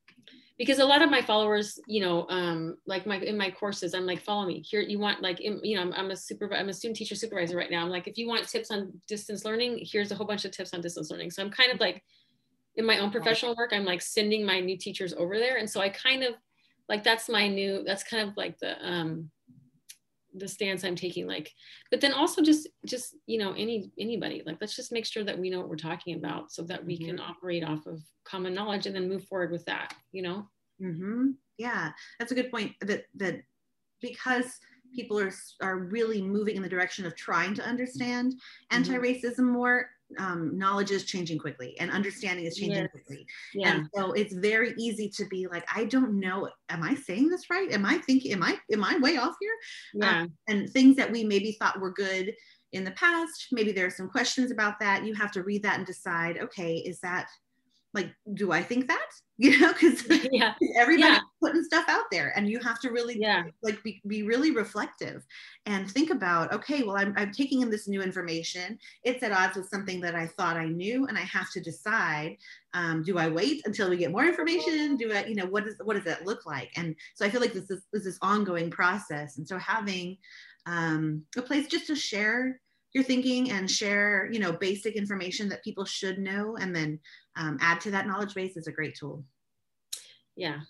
because 0.59 0.81
a 0.81 0.85
lot 0.85 1.03
of 1.03 1.11
my 1.11 1.23
followers 1.23 1.79
you 1.87 2.01
know 2.01 2.27
um, 2.29 2.77
like 2.87 3.07
my 3.07 3.17
in 3.17 3.39
my 3.39 3.51
courses 3.51 3.95
i'm 3.95 4.07
like 4.07 4.23
follow 4.23 4.47
me. 4.47 4.61
Here 4.61 4.81
you 4.81 4.99
want 4.99 5.23
like 5.23 5.41
in, 5.41 5.61
you 5.63 5.77
know 5.77 5.83
I'm, 5.83 5.93
I'm 5.95 6.11
a 6.11 6.17
super 6.17 6.53
i'm 6.55 6.69
a 6.69 6.75
student 6.75 6.97
teacher 6.97 7.15
supervisor 7.15 7.57
right 7.57 7.71
now. 7.71 7.83
I'm 7.83 7.91
like 7.91 8.09
if 8.09 8.19
you 8.19 8.29
want 8.29 8.49
tips 8.49 8.71
on 8.71 8.93
distance 9.07 9.45
learning 9.45 9.87
here's 9.91 10.11
a 10.11 10.15
whole 10.15 10.27
bunch 10.27 10.45
of 10.45 10.51
tips 10.51 10.75
on 10.75 10.81
distance 10.81 11.11
learning. 11.11 11.31
So 11.31 11.43
i'm 11.43 11.51
kind 11.51 11.73
of 11.73 11.81
like 11.81 12.03
in 12.77 12.85
my 12.85 12.99
own 12.99 13.11
professional 13.11 13.55
work 13.57 13.71
i'm 13.73 13.85
like 13.85 14.03
sending 14.03 14.45
my 14.45 14.61
new 14.61 14.77
teachers 14.77 15.15
over 15.15 15.39
there. 15.39 15.57
And 15.57 15.69
so 15.69 15.81
i 15.81 15.89
kind 15.89 16.23
of 16.23 16.35
like 16.89 17.05
that's 17.05 17.29
my 17.29 17.47
new 17.49 17.85
that's 17.85 18.03
kind 18.03 18.29
of 18.29 18.37
like 18.37 18.59
the 18.59 18.77
um 18.87 19.31
the 20.35 20.49
stance 20.49 20.85
i'm 20.85 20.97
taking 20.97 21.27
like 21.27 21.53
but 21.91 22.01
then 22.01 22.13
also 22.13 22.43
just 22.43 22.69
just 22.85 23.17
you 23.27 23.39
know 23.39 23.53
any 23.53 23.91
anybody 23.99 24.43
like 24.45 24.59
let's 24.61 24.77
just 24.77 24.93
make 24.93 25.07
sure 25.07 25.25
that 25.25 25.39
we 25.39 25.51
know 25.51 25.59
what 25.59 25.69
we're 25.69 25.77
talking 25.77 26.17
about 26.17 26.53
so 26.53 26.63
that 26.63 26.85
we 26.85 26.97
mm-hmm. 26.97 27.07
can 27.07 27.21
operate 27.21 27.65
off 27.65 27.87
of 27.87 28.01
common 28.25 28.53
knowledge 28.53 28.87
and 28.87 28.95
then 28.95 29.09
move 29.09 29.25
forward 29.25 29.51
with 29.51 29.65
that 29.65 29.95
you 30.13 30.23
know 30.23 30.47
mm-hmm. 30.83 31.31
yeah 31.57 31.91
that's 32.19 32.33
a 32.33 32.35
good 32.35 32.51
point 32.51 32.73
that 32.83 33.05
that 33.15 33.43
because 34.01 34.59
people 34.95 35.19
are 35.19 35.33
are 35.61 35.79
really 35.79 36.21
moving 36.21 36.57
in 36.57 36.63
the 36.63 36.69
direction 36.69 37.07
of 37.07 37.17
trying 37.17 37.55
to 37.55 37.65
understand 37.65 38.33
mm-hmm. 38.33 38.77
anti-racism 38.77 39.41
more 39.41 39.89
um, 40.19 40.57
knowledge 40.57 40.91
is 40.91 41.05
changing 41.05 41.39
quickly 41.39 41.77
and 41.81 41.91
understanding 41.91 42.47
is 42.47 42.57
changing 42.57 42.83
yes. 42.83 42.91
quickly. 42.91 43.27
Yeah. 43.55 43.75
And 43.75 43.89
so 43.95 44.13
it's 44.13 44.35
very 44.35 44.75
easy 44.79 45.09
to 45.11 45.27
be 45.27 45.47
like, 45.47 45.67
I 45.75 45.85
don't 45.85 46.19
know, 46.19 46.49
am 46.69 46.83
I 46.83 46.95
saying 46.95 47.29
this 47.29 47.51
right? 47.51 47.71
Am 47.71 47.85
I 47.85 47.99
thinking, 47.99 48.33
am 48.33 48.43
I, 48.43 48.59
am 48.73 48.85
I 48.85 48.99
way 48.99 49.17
off 49.17 49.37
here? 49.41 49.55
Yeah. 49.95 50.23
Um, 50.23 50.33
and 50.49 50.71
things 50.71 50.97
that 50.97 51.13
we 51.13 51.25
maybe 51.25 51.53
thought 51.53 51.81
were 51.81 51.93
good 51.93 52.33
in 52.73 52.85
the 52.85 52.91
past, 52.93 53.49
maybe 53.51 53.73
there 53.73 53.87
are 53.87 53.91
some 53.91 54.11
questions 54.11 54.51
about 54.51 54.79
that. 54.81 55.05
You 55.05 55.15
have 55.15 55.33
to 55.33 55.43
read 55.43 55.63
that 55.63 55.79
and 55.79 55.87
decide, 55.87 56.39
okay, 56.39 56.77
is 56.77 57.01
that 57.01 57.29
like 57.99 58.15
do 58.35 58.53
i 58.53 58.63
think 58.63 58.89
that? 58.89 59.09
You 59.41 59.57
know 59.61 59.73
because 59.73 60.03
yeah. 60.33 60.55
everybody's 60.77 61.19
yeah. 61.19 61.21
putting 61.41 61.63
stuff 61.63 61.85
out 61.87 62.07
there 62.11 62.33
and 62.35 62.51
you 62.51 62.59
have 62.59 62.81
to 62.81 62.91
really 62.91 63.17
yeah. 63.21 63.45
like 63.63 63.81
be, 63.85 64.03
be 64.05 64.25
really 64.25 64.51
reflective 64.51 65.25
and 65.65 65.89
think 65.89 66.11
about 66.11 66.53
okay 66.53 66.83
well 66.83 66.97
I'm, 66.97 67.15
I'm 67.17 67.31
taking 67.31 67.63
in 67.63 67.71
this 67.71 67.87
new 67.87 68.03
information. 68.03 68.81
It's 69.05 69.23
at 69.23 69.31
odds 69.31 69.57
with 69.57 69.69
something 69.69 70.01
that 70.01 70.17
i 70.17 70.27
thought 70.27 70.57
i 70.57 70.67
knew 70.67 71.07
and 71.07 71.17
i 71.17 71.21
have 71.21 71.53
to 71.53 71.61
decide 71.61 72.37
um, 72.75 73.05
do 73.05 73.17
i 73.17 73.29
wait 73.29 73.63
until 73.65 73.89
we 73.89 73.97
get 73.97 74.11
more 74.11 74.25
information? 74.25 74.97
Do 74.97 75.13
i 75.13 75.25
you 75.27 75.37
know 75.37 75.47
what 75.47 75.67
does 75.67 75.77
what 75.85 75.95
does 75.95 76.05
that 76.05 76.27
look 76.27 76.45
like? 76.45 76.73
And 76.77 76.97
so 77.15 77.25
i 77.25 77.31
feel 77.31 77.41
like 77.41 77.53
this 77.53 77.71
is 77.71 77.85
this 77.93 78.07
is 78.07 78.19
ongoing 78.23 78.71
process. 78.73 79.39
And 79.39 79.47
so 79.47 79.57
having 79.57 80.17
um, 80.67 81.23
a 81.37 81.43
place 81.43 81.69
just 81.69 81.87
to 81.87 81.95
share 81.95 82.61
your 82.95 83.05
thinking 83.05 83.51
and 83.51 83.71
share 83.71 84.29
you 84.33 84.39
know 84.39 84.53
basic 84.53 84.97
information 84.97 85.49
that 85.49 85.65
people 85.65 85.85
should 85.85 86.19
know 86.19 86.57
and 86.57 86.75
then 86.75 86.99
um, 87.37 87.59
add 87.61 87.81
to 87.83 87.91
that 87.91 88.07
knowledge 88.07 88.35
base 88.35 88.57
is 88.57 88.67
a 88.67 88.73
great 88.73 88.95
tool. 88.95 89.25
Yeah. 90.37 90.61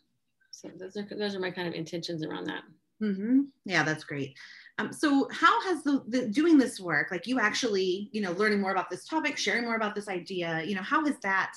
So 0.50 0.70
those 0.78 0.96
are 0.96 1.07
those 1.16 1.35
are 1.35 1.40
my 1.40 1.50
kind 1.50 1.68
of 1.68 1.74
intentions 1.74 2.24
around 2.24 2.46
that. 2.46 2.62
Mm-hmm. 3.00 3.42
yeah 3.64 3.85
that's 3.85 4.02
great. 4.02 4.37
Um, 4.78 4.92
so 4.92 5.28
how 5.31 5.61
has 5.62 5.85
the, 5.85 6.02
the 6.09 6.26
doing 6.26 6.59
this 6.59 6.81
work 6.81 7.12
like 7.12 7.26
you 7.28 7.38
actually 7.38 8.09
you 8.12 8.20
know 8.20 8.33
learning 8.33 8.61
more 8.61 8.72
about 8.72 8.90
this 8.90 9.07
topic 9.07 9.37
sharing 9.37 9.64
more 9.64 9.76
about 9.76 9.94
this 9.94 10.09
idea 10.09 10.62
you 10.64 10.74
know 10.74 10.83
how 10.83 11.04
has 11.04 11.16
that 11.22 11.54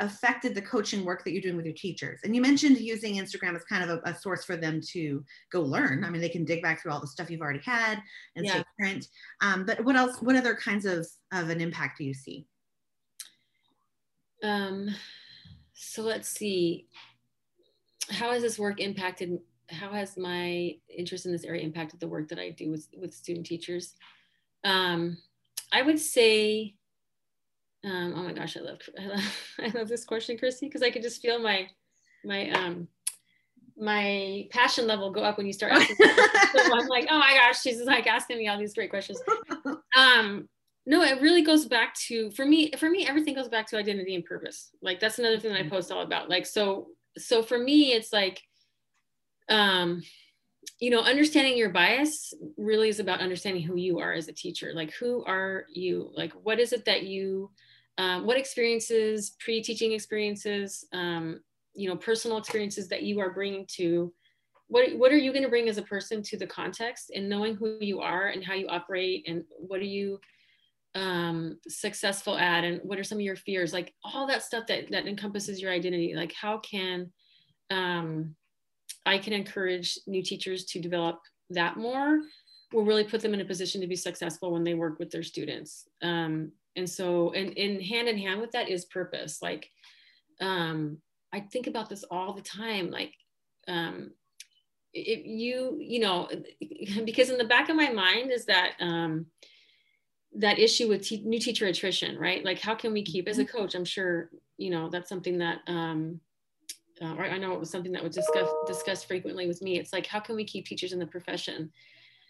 affected 0.00 0.54
the 0.54 0.62
coaching 0.62 1.04
work 1.04 1.24
that 1.24 1.32
you're 1.32 1.42
doing 1.42 1.56
with 1.56 1.64
your 1.64 1.74
teachers? 1.74 2.20
And 2.24 2.34
you 2.34 2.42
mentioned 2.42 2.78
using 2.78 3.14
Instagram 3.14 3.54
as 3.54 3.64
kind 3.64 3.88
of 3.88 4.00
a, 4.04 4.10
a, 4.10 4.14
source 4.14 4.44
for 4.44 4.56
them 4.56 4.80
to 4.92 5.24
go 5.52 5.60
learn. 5.60 6.04
I 6.04 6.10
mean, 6.10 6.20
they 6.20 6.28
can 6.28 6.44
dig 6.44 6.62
back 6.62 6.80
through 6.80 6.92
all 6.92 7.00
the 7.00 7.06
stuff 7.06 7.30
you've 7.30 7.40
already 7.40 7.62
had 7.64 8.02
and 8.36 8.44
yeah. 8.44 8.52
stay 8.52 8.64
current. 8.80 9.08
Um, 9.40 9.64
but 9.64 9.84
what 9.84 9.96
else? 9.96 10.20
What 10.20 10.36
other 10.36 10.54
kinds 10.54 10.84
of 10.84 11.06
of 11.32 11.48
an 11.48 11.60
impact 11.60 11.98
do 11.98 12.04
you 12.04 12.14
see? 12.14 12.46
Um, 14.42 14.88
so 15.74 16.02
let's 16.02 16.28
see. 16.28 16.88
How 18.10 18.32
has 18.32 18.42
this 18.42 18.58
work 18.58 18.80
impacted? 18.80 19.38
How 19.68 19.92
has 19.92 20.16
my 20.16 20.74
interest 20.88 21.26
in 21.26 21.32
this 21.32 21.44
area 21.44 21.62
impacted 21.62 22.00
the 22.00 22.08
work 22.08 22.28
that 22.28 22.38
I 22.38 22.50
do 22.50 22.70
with 22.70 22.88
with 22.96 23.14
student 23.14 23.46
teachers? 23.46 23.94
Um, 24.64 25.18
I 25.72 25.82
would 25.82 25.98
say 25.98 26.74
um, 27.84 28.14
oh 28.16 28.22
my 28.22 28.32
gosh, 28.32 28.56
I 28.56 28.60
love, 28.60 28.78
I 28.98 29.06
love, 29.06 29.36
I 29.58 29.78
love 29.78 29.88
this 29.88 30.04
question, 30.04 30.38
Christy, 30.38 30.66
because 30.66 30.82
I 30.82 30.90
could 30.90 31.02
just 31.02 31.22
feel 31.22 31.38
my, 31.38 31.68
my, 32.24 32.50
um, 32.50 32.88
my 33.78 34.46
passion 34.50 34.86
level 34.86 35.10
go 35.10 35.22
up 35.22 35.38
when 35.38 35.46
you 35.46 35.52
start 35.52 35.72
asking. 35.72 35.96
so 35.96 36.74
I'm 36.74 36.86
like, 36.88 37.08
oh 37.10 37.18
my 37.18 37.32
gosh, 37.34 37.60
she's 37.60 37.80
like 37.82 38.06
asking 38.06 38.36
me 38.36 38.48
all 38.48 38.58
these 38.58 38.74
great 38.74 38.90
questions. 38.90 39.20
Um, 39.96 40.48
no, 40.86 41.02
it 41.02 41.20
really 41.20 41.42
goes 41.42 41.66
back 41.66 41.94
to, 42.06 42.30
for 42.30 42.46
me, 42.46 42.70
for 42.78 42.88
me, 42.88 43.06
everything 43.06 43.34
goes 43.34 43.48
back 43.48 43.66
to 43.68 43.76
identity 43.76 44.14
and 44.14 44.24
purpose. 44.24 44.70
Like 44.80 45.00
that's 45.00 45.18
another 45.18 45.38
thing 45.38 45.50
that 45.50 45.58
I 45.58 45.62
mm-hmm. 45.62 45.70
post 45.70 45.90
all 45.90 46.02
about. 46.02 46.30
Like, 46.30 46.46
so, 46.46 46.88
so 47.18 47.42
for 47.42 47.58
me, 47.58 47.92
it's 47.92 48.12
like, 48.12 48.40
um, 49.48 50.02
you 50.78 50.90
know, 50.90 51.00
understanding 51.00 51.56
your 51.56 51.70
bias 51.70 52.32
really 52.56 52.88
is 52.88 53.00
about 53.00 53.20
understanding 53.20 53.62
who 53.62 53.76
you 53.76 53.98
are 53.98 54.12
as 54.12 54.28
a 54.28 54.32
teacher. 54.32 54.72
Like, 54.74 54.92
who 54.92 55.24
are 55.24 55.66
you? 55.72 56.10
Like, 56.14 56.32
what 56.32 56.60
is 56.60 56.72
it 56.72 56.84
that 56.86 57.02
you, 57.02 57.50
um, 58.00 58.24
what 58.24 58.38
experiences, 58.38 59.36
pre-teaching 59.40 59.92
experiences, 59.92 60.86
um, 60.94 61.40
you 61.74 61.86
know, 61.86 61.96
personal 61.96 62.38
experiences 62.38 62.88
that 62.88 63.02
you 63.02 63.20
are 63.20 63.34
bringing 63.34 63.66
to, 63.76 64.10
what, 64.68 64.96
what 64.96 65.12
are 65.12 65.18
you 65.18 65.32
going 65.32 65.42
to 65.42 65.50
bring 65.50 65.68
as 65.68 65.76
a 65.76 65.82
person 65.82 66.22
to 66.22 66.38
the 66.38 66.46
context 66.46 67.10
and 67.14 67.28
knowing 67.28 67.56
who 67.56 67.76
you 67.78 68.00
are 68.00 68.28
and 68.28 68.42
how 68.42 68.54
you 68.54 68.66
operate 68.68 69.26
and 69.28 69.44
what 69.58 69.80
are 69.80 69.84
you 69.84 70.18
um, 70.94 71.58
successful 71.68 72.38
at 72.38 72.64
and 72.64 72.80
what 72.84 72.98
are 72.98 73.04
some 73.04 73.18
of 73.18 73.22
your 73.22 73.36
fears, 73.36 73.74
like 73.74 73.92
all 74.02 74.26
that 74.26 74.42
stuff 74.42 74.66
that, 74.68 74.90
that 74.90 75.06
encompasses 75.06 75.60
your 75.60 75.70
identity. 75.70 76.14
Like 76.16 76.32
how 76.32 76.56
can 76.58 77.12
um, 77.70 78.34
I 79.04 79.18
can 79.18 79.34
encourage 79.34 79.98
new 80.06 80.22
teachers 80.22 80.64
to 80.66 80.80
develop 80.80 81.20
that 81.50 81.76
more 81.76 82.20
will 82.72 82.84
really 82.84 83.04
put 83.04 83.20
them 83.20 83.34
in 83.34 83.42
a 83.42 83.44
position 83.44 83.82
to 83.82 83.86
be 83.86 83.96
successful 83.96 84.52
when 84.52 84.64
they 84.64 84.74
work 84.74 84.98
with 84.98 85.10
their 85.10 85.22
students. 85.22 85.86
Um, 86.00 86.52
and 86.76 86.88
so 86.88 87.32
and 87.32 87.52
in 87.52 87.80
hand 87.80 88.08
in 88.08 88.18
hand 88.18 88.40
with 88.40 88.52
that 88.52 88.68
is 88.68 88.84
purpose 88.86 89.40
like 89.42 89.68
um 90.40 90.98
i 91.32 91.40
think 91.40 91.66
about 91.66 91.88
this 91.88 92.04
all 92.10 92.32
the 92.32 92.42
time 92.42 92.90
like 92.90 93.12
um 93.68 94.10
if 94.92 95.24
you 95.24 95.76
you 95.80 96.00
know 96.00 96.28
because 97.04 97.30
in 97.30 97.38
the 97.38 97.44
back 97.44 97.68
of 97.68 97.76
my 97.76 97.90
mind 97.90 98.30
is 98.30 98.46
that 98.46 98.72
um 98.80 99.26
that 100.34 100.58
issue 100.58 100.88
with 100.88 101.02
te- 101.02 101.22
new 101.24 101.40
teacher 101.40 101.66
attrition, 101.66 102.18
right? 102.18 102.44
Like, 102.44 102.60
how 102.60 102.74
can 102.74 102.92
we 102.92 103.02
keep, 103.02 103.28
as 103.28 103.38
a 103.38 103.44
mm-hmm. 103.44 103.56
coach, 103.56 103.74
I'm 103.74 103.84
sure, 103.84 104.30
you 104.58 104.70
know, 104.70 104.88
that's 104.88 105.08
something 105.08 105.38
that, 105.38 105.58
um, 105.66 106.20
uh, 107.02 107.14
I 107.14 107.38
know 107.38 107.52
it 107.52 107.60
was 107.60 107.70
something 107.70 107.92
that 107.92 108.04
was 108.04 108.14
discussed 108.14 108.52
discussed 108.66 109.08
frequently 109.08 109.46
with 109.46 109.62
me. 109.62 109.78
It's 109.78 109.92
like, 109.92 110.06
how 110.06 110.20
can 110.20 110.36
we 110.36 110.44
keep 110.44 110.66
teachers 110.66 110.92
in 110.92 110.98
the 110.98 111.06
profession? 111.06 111.72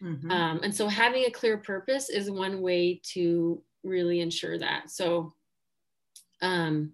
Mm-hmm. 0.01 0.31
Um, 0.31 0.61
and 0.63 0.73
so 0.73 0.87
having 0.87 1.25
a 1.25 1.31
clear 1.31 1.59
purpose 1.59 2.09
is 2.09 2.31
one 2.31 2.63
way 2.63 3.01
to 3.13 3.61
really 3.83 4.21
ensure 4.21 4.59
that. 4.59 4.91
So, 4.91 5.35
um, 6.43 6.93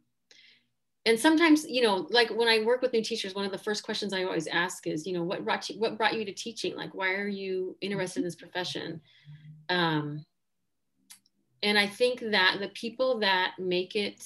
and 1.04 1.18
sometimes, 1.18 1.64
you 1.68 1.82
know, 1.82 2.08
like 2.10 2.30
when 2.30 2.48
I 2.48 2.64
work 2.64 2.82
with 2.82 2.92
new 2.92 3.02
teachers, 3.02 3.34
one 3.34 3.44
of 3.44 3.52
the 3.52 3.58
first 3.58 3.84
questions 3.84 4.12
I 4.12 4.24
always 4.24 4.48
ask 4.48 4.86
is, 4.88 5.06
you 5.06 5.12
know, 5.12 5.22
what 5.22 5.44
brought 5.44 5.68
you, 5.68 5.78
what 5.78 5.96
brought 5.96 6.14
you 6.14 6.24
to 6.24 6.32
teaching? 6.32 6.74
Like, 6.74 6.94
why 6.94 7.12
are 7.12 7.28
you 7.28 7.76
interested 7.80 8.20
in 8.20 8.24
this 8.24 8.34
profession? 8.34 9.00
Um, 9.68 10.24
and 11.62 11.78
I 11.78 11.86
think 11.86 12.20
that 12.20 12.58
the 12.60 12.68
people 12.70 13.20
that 13.20 13.52
make 13.58 13.94
it, 13.94 14.24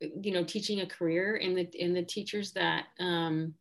you 0.00 0.32
know, 0.32 0.44
teaching 0.44 0.80
a 0.80 0.86
career 0.86 1.36
and 1.42 1.56
the, 1.56 1.68
and 1.80 1.96
the 1.96 2.02
teachers 2.02 2.52
that, 2.52 2.84
um, 2.98 3.54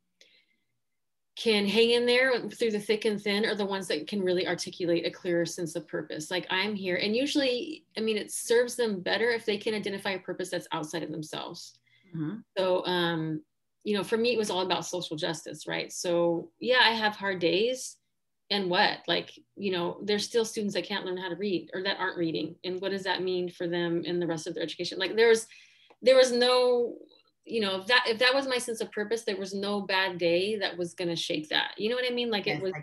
can 1.40 1.66
hang 1.66 1.92
in 1.92 2.06
there 2.06 2.50
through 2.50 2.72
the 2.72 2.80
thick 2.80 3.06
and 3.06 3.22
thin 3.22 3.46
are 3.46 3.56
the 3.56 3.66
ones 3.66 3.88
that 3.88 4.08
can 4.08 4.22
really 4.22 4.46
articulate 4.46 5.06
a 5.06 5.10
clearer 5.10 5.46
sense 5.46 5.74
of 5.78 5.88
purpose. 5.88 6.30
Like 6.30 6.46
I'm 6.50 6.76
here. 6.76 6.98
And 6.98 7.16
usually, 7.16 7.86
I 7.98 8.02
mean, 8.02 8.18
it 8.18 8.30
serves 8.30 8.76
them 8.76 9.00
better 9.00 9.30
if 9.30 9.46
they 9.46 9.56
can 9.56 9.74
identify 9.74 10.12
a 10.12 10.20
purpose 10.20 10.50
that's 10.50 10.68
outside 10.74 11.02
of 11.02 11.12
themselves. 11.12 11.80
Mm-hmm. 12.14 12.40
So, 12.58 12.86
um, 12.86 13.42
you 13.86 13.96
know, 13.96 14.04
for 14.04 14.18
me, 14.18 14.34
it 14.34 14.38
was 14.38 14.50
all 14.50 14.66
about 14.66 14.86
social 14.86 15.16
justice, 15.16 15.66
right? 15.66 15.90
So, 15.94 16.52
yeah, 16.60 16.80
I 16.84 16.92
have 16.92 17.16
hard 17.16 17.40
days. 17.40 17.96
And 18.50 18.70
what? 18.70 18.98
Like, 19.08 19.32
you 19.56 19.72
know, 19.72 20.02
there's 20.04 20.26
still 20.26 20.44
students 20.44 20.74
that 20.74 20.86
can't 20.86 21.06
learn 21.06 21.18
how 21.18 21.30
to 21.30 21.36
read 21.38 21.70
or 21.74 21.84
that 21.84 22.00
aren't 22.00 22.18
reading. 22.18 22.56
And 22.66 22.82
what 22.82 22.92
does 22.92 23.04
that 23.04 23.24
mean 23.24 23.50
for 23.50 23.66
them 23.66 24.04
in 24.04 24.20
the 24.20 24.28
rest 24.28 24.46
of 24.46 24.56
their 24.56 24.64
education? 24.64 25.00
Like, 25.00 25.16
there's, 25.16 25.48
there 26.02 26.18
was 26.18 26.34
no 26.34 26.96
you 27.50 27.62
know 27.62 27.82
if 27.82 27.88
that 27.88 28.06
if 28.08 28.20
that 28.20 28.34
was 28.34 28.48
my 28.48 28.58
sense 28.58 28.82
of 28.82 28.92
purpose 28.92 29.24
there 29.24 29.38
was 29.38 29.54
no 29.54 29.82
bad 29.82 30.18
day 30.18 30.58
that 30.58 30.78
was 30.78 30.94
going 30.94 31.10
to 31.10 31.16
shake 31.16 31.50
that. 31.50 31.72
You 31.78 31.90
know 31.90 31.96
what 31.96 32.10
i 32.10 32.14
mean? 32.14 32.30
Like 32.30 32.46
yes, 32.46 32.62
it 32.62 32.64
was 32.64 32.74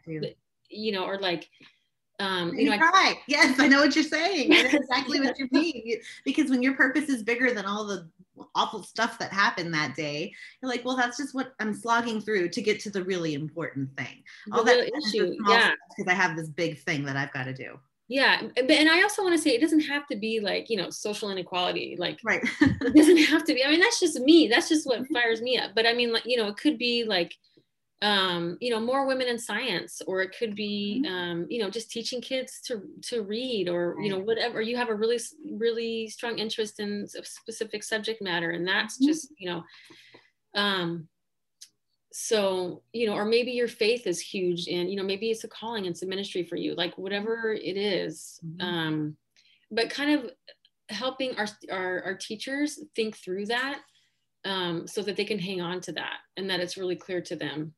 you 0.68 0.92
know 0.92 1.04
or 1.04 1.18
like 1.18 1.48
um 2.18 2.54
you, 2.54 2.70
know 2.70 2.78
right. 2.78 2.90
I, 2.94 3.18
yes 3.28 3.60
i 3.60 3.68
know 3.68 3.80
what 3.80 3.94
you're 3.94 4.04
saying. 4.04 4.50
That's 4.50 4.74
exactly 4.82 5.20
what 5.20 5.38
you 5.38 5.48
mean. 5.52 6.00
Because 6.24 6.50
when 6.50 6.62
your 6.62 6.74
purpose 6.74 7.08
is 7.08 7.22
bigger 7.22 7.52
than 7.52 7.66
all 7.66 7.86
the 7.86 8.08
awful 8.54 8.82
stuff 8.82 9.18
that 9.18 9.32
happened 9.32 9.72
that 9.72 9.94
day 9.94 10.30
you're 10.60 10.70
like 10.70 10.84
well 10.84 10.94
that's 10.94 11.16
just 11.16 11.34
what 11.34 11.54
i'm 11.58 11.72
slogging 11.72 12.20
through 12.20 12.50
to 12.50 12.60
get 12.60 12.78
to 12.80 12.90
the 12.90 13.02
really 13.04 13.34
important 13.34 13.88
thing. 13.96 14.22
All 14.52 14.64
that 14.64 14.78
issue 14.78 15.34
yeah. 15.48 15.72
because 15.96 16.10
i 16.10 16.14
have 16.14 16.36
this 16.36 16.48
big 16.48 16.78
thing 16.82 17.04
that 17.04 17.16
i've 17.16 17.32
got 17.32 17.44
to 17.44 17.54
do 17.54 17.78
yeah 18.08 18.42
but 18.54 18.70
and 18.70 18.88
i 18.88 19.02
also 19.02 19.22
want 19.22 19.34
to 19.34 19.40
say 19.40 19.50
it 19.50 19.60
doesn't 19.60 19.80
have 19.80 20.06
to 20.06 20.16
be 20.16 20.38
like 20.40 20.70
you 20.70 20.76
know 20.76 20.90
social 20.90 21.30
inequality 21.30 21.96
like 21.98 22.18
right 22.24 22.42
it 22.60 22.94
doesn't 22.94 23.16
have 23.16 23.44
to 23.44 23.52
be 23.52 23.64
i 23.64 23.70
mean 23.70 23.80
that's 23.80 23.98
just 23.98 24.20
me 24.20 24.48
that's 24.48 24.68
just 24.68 24.86
what 24.86 25.06
fires 25.12 25.42
me 25.42 25.58
up 25.58 25.72
but 25.74 25.86
i 25.86 25.92
mean 25.92 26.12
like 26.12 26.24
you 26.24 26.36
know 26.36 26.46
it 26.46 26.56
could 26.56 26.78
be 26.78 27.04
like 27.04 27.34
um 28.02 28.58
you 28.60 28.70
know 28.70 28.78
more 28.78 29.06
women 29.06 29.26
in 29.26 29.38
science 29.38 30.02
or 30.06 30.20
it 30.20 30.36
could 30.38 30.54
be 30.54 31.02
mm-hmm. 31.04 31.14
um 31.14 31.46
you 31.48 31.58
know 31.58 31.70
just 31.70 31.90
teaching 31.90 32.20
kids 32.20 32.60
to 32.60 32.82
to 33.02 33.22
read 33.22 33.68
or 33.68 33.96
you 34.00 34.10
know 34.10 34.18
whatever 34.18 34.60
you 34.60 34.76
have 34.76 34.90
a 34.90 34.94
really 34.94 35.18
really 35.58 36.06
strong 36.08 36.38
interest 36.38 36.78
in 36.78 37.06
a 37.18 37.24
specific 37.24 37.82
subject 37.82 38.20
matter 38.20 38.50
and 38.50 38.68
that's 38.68 38.96
mm-hmm. 38.96 39.06
just 39.06 39.32
you 39.38 39.48
know 39.48 39.64
um 40.54 41.08
so 42.18 42.80
you 42.94 43.06
know 43.06 43.12
or 43.12 43.26
maybe 43.26 43.50
your 43.50 43.68
faith 43.68 44.06
is 44.06 44.18
huge 44.18 44.68
and 44.68 44.88
you 44.88 44.96
know 44.96 45.02
maybe 45.02 45.30
it's 45.30 45.44
a 45.44 45.48
calling 45.48 45.84
it's 45.84 46.02
a 46.02 46.06
ministry 46.06 46.42
for 46.42 46.56
you 46.56 46.74
like 46.74 46.96
whatever 46.96 47.52
it 47.52 47.76
is. 47.76 48.40
Mm-hmm. 48.42 48.66
um 48.66 49.16
but 49.70 49.90
kind 49.90 50.18
of 50.18 50.30
helping 50.88 51.36
our, 51.36 51.46
our 51.70 52.02
our 52.04 52.14
teachers 52.14 52.80
think 52.94 53.18
through 53.18 53.44
that 53.44 53.82
um 54.46 54.86
so 54.86 55.02
that 55.02 55.16
they 55.16 55.26
can 55.26 55.38
hang 55.38 55.60
on 55.60 55.78
to 55.82 55.92
that 55.92 56.20
and 56.38 56.48
that 56.48 56.60
it's 56.60 56.78
really 56.78 56.96
clear 56.96 57.20
to 57.20 57.36
them 57.36 57.74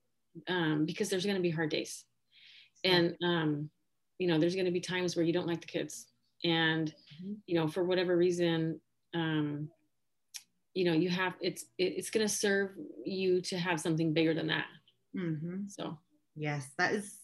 um 0.46 0.86
because 0.86 1.08
there's 1.08 1.24
going 1.24 1.34
to 1.34 1.42
be 1.42 1.50
hard 1.50 1.70
days 1.70 2.04
and 2.84 3.16
um 3.24 3.68
you 4.20 4.28
know 4.28 4.38
there's 4.38 4.54
going 4.54 4.66
to 4.66 4.70
be 4.70 4.78
times 4.80 5.16
where 5.16 5.24
you 5.24 5.32
don't 5.32 5.48
like 5.48 5.62
the 5.62 5.66
kids 5.66 6.06
and 6.44 6.94
mm-hmm. 7.20 7.32
you 7.48 7.56
know 7.56 7.66
for 7.66 7.82
whatever 7.82 8.16
reason 8.16 8.80
um 9.16 9.68
you 10.78 10.84
know 10.84 10.92
you 10.92 11.10
have 11.10 11.34
it's 11.40 11.64
it's 11.76 12.08
going 12.08 12.24
to 12.24 12.32
serve 12.32 12.70
you 13.04 13.40
to 13.40 13.58
have 13.58 13.80
something 13.80 14.12
bigger 14.12 14.32
than 14.32 14.46
that 14.46 14.66
mm-hmm. 15.16 15.66
so 15.66 15.98
yes 16.36 16.68
that 16.78 16.92
is 16.92 17.16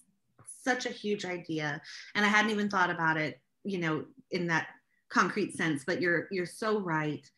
such 0.64 0.86
a 0.86 0.90
huge 0.90 1.24
idea 1.24 1.80
and 2.16 2.26
i 2.26 2.28
hadn't 2.28 2.50
even 2.50 2.68
thought 2.68 2.90
about 2.90 3.16
it 3.16 3.40
you 3.62 3.78
know 3.78 4.04
in 4.32 4.48
that 4.48 4.66
concrete 5.08 5.56
sense 5.56 5.84
but 5.86 6.00
you're 6.00 6.26
you're 6.32 6.46
so 6.46 6.80
right 6.80 7.30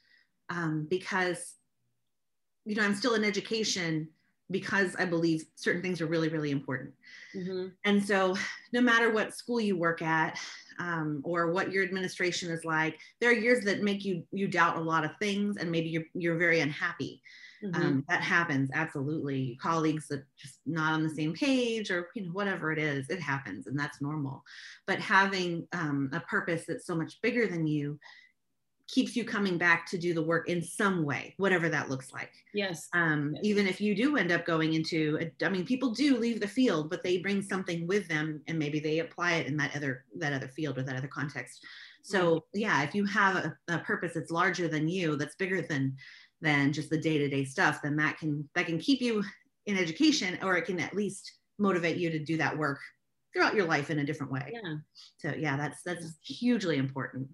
um, 0.48 0.86
because 0.88 1.56
you 2.64 2.74
know 2.74 2.82
i'm 2.82 2.94
still 2.94 3.14
in 3.14 3.22
education 3.22 4.08
because 4.50 4.96
i 4.98 5.04
believe 5.04 5.44
certain 5.54 5.82
things 5.82 6.00
are 6.00 6.06
really 6.06 6.30
really 6.30 6.50
important 6.50 6.94
mm-hmm. 7.34 7.66
and 7.84 8.02
so 8.02 8.34
no 8.72 8.80
matter 8.80 9.12
what 9.12 9.34
school 9.34 9.60
you 9.60 9.76
work 9.76 10.00
at 10.00 10.38
um, 10.78 11.20
or 11.24 11.50
what 11.50 11.72
your 11.72 11.84
administration 11.84 12.50
is 12.50 12.64
like. 12.64 12.98
There 13.20 13.30
are 13.30 13.34
years 13.34 13.64
that 13.64 13.82
make 13.82 14.04
you 14.04 14.24
you 14.32 14.48
doubt 14.48 14.76
a 14.76 14.80
lot 14.80 15.04
of 15.04 15.12
things, 15.20 15.56
and 15.56 15.70
maybe 15.70 15.88
you're 15.88 16.04
you're 16.14 16.38
very 16.38 16.60
unhappy. 16.60 17.22
Mm-hmm. 17.64 17.82
Um, 17.82 18.04
that 18.08 18.20
happens 18.20 18.70
absolutely. 18.74 19.58
Colleagues 19.62 20.08
that 20.08 20.24
just 20.36 20.60
not 20.66 20.92
on 20.92 21.02
the 21.02 21.14
same 21.14 21.32
page, 21.32 21.90
or 21.90 22.08
you 22.14 22.26
know 22.26 22.32
whatever 22.32 22.72
it 22.72 22.78
is, 22.78 23.08
it 23.10 23.20
happens, 23.20 23.66
and 23.66 23.78
that's 23.78 24.02
normal. 24.02 24.42
But 24.86 25.00
having 25.00 25.66
um, 25.72 26.10
a 26.12 26.20
purpose 26.20 26.64
that's 26.66 26.86
so 26.86 26.94
much 26.94 27.20
bigger 27.22 27.46
than 27.46 27.66
you 27.66 27.98
keeps 28.88 29.16
you 29.16 29.24
coming 29.24 29.58
back 29.58 29.86
to 29.86 29.98
do 29.98 30.14
the 30.14 30.22
work 30.22 30.48
in 30.48 30.62
some 30.62 31.04
way, 31.04 31.34
whatever 31.38 31.68
that 31.68 31.90
looks 31.90 32.12
like. 32.12 32.30
Yes. 32.54 32.88
Um, 32.94 33.32
yes. 33.34 33.44
Even 33.44 33.66
if 33.66 33.80
you 33.80 33.94
do 33.96 34.16
end 34.16 34.30
up 34.30 34.46
going 34.46 34.74
into, 34.74 35.18
a, 35.20 35.44
I 35.44 35.48
mean, 35.48 35.66
people 35.66 35.90
do 35.90 36.16
leave 36.16 36.40
the 36.40 36.46
field, 36.46 36.88
but 36.88 37.02
they 37.02 37.18
bring 37.18 37.42
something 37.42 37.86
with 37.86 38.06
them, 38.08 38.42
and 38.46 38.58
maybe 38.58 38.78
they 38.78 39.00
apply 39.00 39.34
it 39.34 39.46
in 39.46 39.56
that 39.56 39.74
other 39.76 40.04
that 40.18 40.32
other 40.32 40.48
field 40.48 40.78
or 40.78 40.82
that 40.82 40.96
other 40.96 41.08
context. 41.08 41.64
So 42.02 42.44
yeah, 42.54 42.84
if 42.84 42.94
you 42.94 43.04
have 43.06 43.36
a, 43.36 43.56
a 43.68 43.78
purpose 43.78 44.12
that's 44.14 44.30
larger 44.30 44.68
than 44.68 44.88
you, 44.88 45.16
that's 45.16 45.36
bigger 45.36 45.62
than 45.62 45.96
than 46.40 46.72
just 46.72 46.90
the 46.90 47.00
day 47.00 47.18
to 47.18 47.28
day 47.28 47.44
stuff, 47.44 47.80
then 47.82 47.96
that 47.96 48.18
can 48.18 48.48
that 48.54 48.66
can 48.66 48.78
keep 48.78 49.00
you 49.00 49.24
in 49.66 49.76
education, 49.76 50.38
or 50.42 50.56
it 50.56 50.66
can 50.66 50.78
at 50.78 50.94
least 50.94 51.32
motivate 51.58 51.96
you 51.96 52.10
to 52.10 52.20
do 52.20 52.36
that 52.36 52.56
work 52.56 52.78
throughout 53.32 53.54
your 53.54 53.66
life 53.66 53.90
in 53.90 53.98
a 53.98 54.04
different 54.04 54.30
way. 54.30 54.52
Yeah. 54.52 54.74
So 55.18 55.36
yeah, 55.36 55.56
that's 55.56 55.82
that's 55.82 56.14
hugely 56.22 56.76
important 56.76 57.28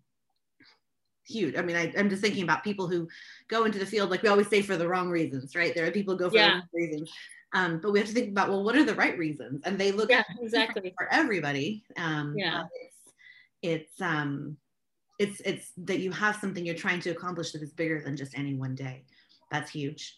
huge. 1.26 1.56
I 1.56 1.62
mean, 1.62 1.76
I, 1.76 1.92
am 1.96 2.08
just 2.08 2.22
thinking 2.22 2.42
about 2.42 2.64
people 2.64 2.88
who 2.88 3.08
go 3.48 3.64
into 3.64 3.78
the 3.78 3.86
field, 3.86 4.10
like 4.10 4.22
we 4.22 4.28
always 4.28 4.48
say, 4.48 4.62
for 4.62 4.76
the 4.76 4.88
wrong 4.88 5.08
reasons, 5.08 5.54
right? 5.54 5.74
There 5.74 5.86
are 5.86 5.90
people 5.90 6.14
go 6.16 6.28
for 6.28 6.36
yeah. 6.36 6.48
The 6.48 6.54
wrong 6.54 6.68
reasons. 6.72 7.12
Um, 7.54 7.80
but 7.82 7.92
we 7.92 7.98
have 7.98 8.08
to 8.08 8.14
think 8.14 8.30
about, 8.30 8.48
well, 8.48 8.64
what 8.64 8.76
are 8.76 8.84
the 8.84 8.94
right 8.94 9.16
reasons? 9.18 9.62
And 9.64 9.78
they 9.78 9.92
look 9.92 10.10
yeah, 10.10 10.22
exactly 10.40 10.94
for 10.96 11.12
everybody. 11.12 11.84
Um, 11.98 12.34
yeah. 12.36 12.64
It's, 12.74 12.96
it's, 13.62 14.00
um, 14.00 14.56
it's, 15.18 15.40
it's 15.44 15.72
that 15.76 16.00
you 16.00 16.10
have 16.12 16.36
something 16.36 16.64
you're 16.64 16.74
trying 16.74 17.00
to 17.00 17.10
accomplish 17.10 17.52
that 17.52 17.62
is 17.62 17.72
bigger 17.72 18.00
than 18.00 18.16
just 18.16 18.36
any 18.36 18.54
one 18.54 18.74
day. 18.74 19.04
That's 19.50 19.70
huge. 19.70 20.16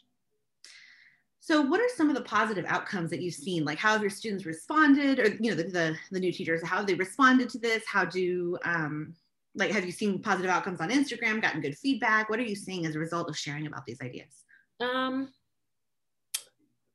So 1.40 1.60
what 1.60 1.80
are 1.80 1.88
some 1.94 2.08
of 2.08 2.14
the 2.14 2.22
positive 2.22 2.64
outcomes 2.66 3.10
that 3.10 3.20
you've 3.20 3.34
seen? 3.34 3.64
Like 3.64 3.78
how 3.78 3.92
have 3.92 4.00
your 4.00 4.10
students 4.10 4.46
responded 4.46 5.18
or, 5.18 5.26
you 5.40 5.50
know, 5.50 5.56
the, 5.56 5.64
the, 5.64 5.96
the 6.10 6.20
new 6.20 6.32
teachers, 6.32 6.64
how 6.64 6.78
have 6.78 6.86
they 6.86 6.94
responded 6.94 7.50
to 7.50 7.58
this? 7.58 7.82
How 7.86 8.04
do, 8.04 8.56
um, 8.64 9.14
like 9.54 9.70
have 9.70 9.84
you 9.84 9.92
seen 9.92 10.20
positive 10.20 10.50
outcomes 10.50 10.80
on 10.80 10.90
instagram 10.90 11.40
gotten 11.40 11.60
good 11.60 11.76
feedback? 11.76 12.28
What 12.28 12.38
are 12.38 12.44
you 12.44 12.56
seeing 12.56 12.86
as 12.86 12.96
a 12.96 12.98
result 12.98 13.28
of 13.28 13.36
sharing 13.36 13.66
about 13.66 13.86
these 13.86 14.00
ideas? 14.00 14.42
Um 14.80 15.28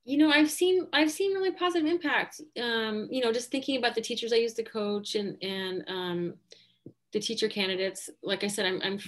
you 0.06 0.18
know 0.18 0.32
i've 0.32 0.50
seen 0.50 0.88
i've 0.92 1.12
seen 1.12 1.34
really 1.34 1.52
positive 1.52 1.88
impact 1.88 2.42
um 2.60 3.08
you 3.12 3.24
know 3.24 3.32
just 3.32 3.52
thinking 3.52 3.78
about 3.78 3.94
the 3.94 4.02
teachers 4.02 4.34
i 4.34 4.38
used 4.38 4.56
to 4.56 4.64
coach 4.64 5.14
and 5.14 5.38
and 5.44 5.84
um 5.88 6.34
the 7.14 7.20
teacher 7.20 7.48
candidates 7.48 8.10
like 8.24 8.44
i 8.44 8.48
said 8.48 8.66
i'm 8.66 8.82
i'm 8.82 9.00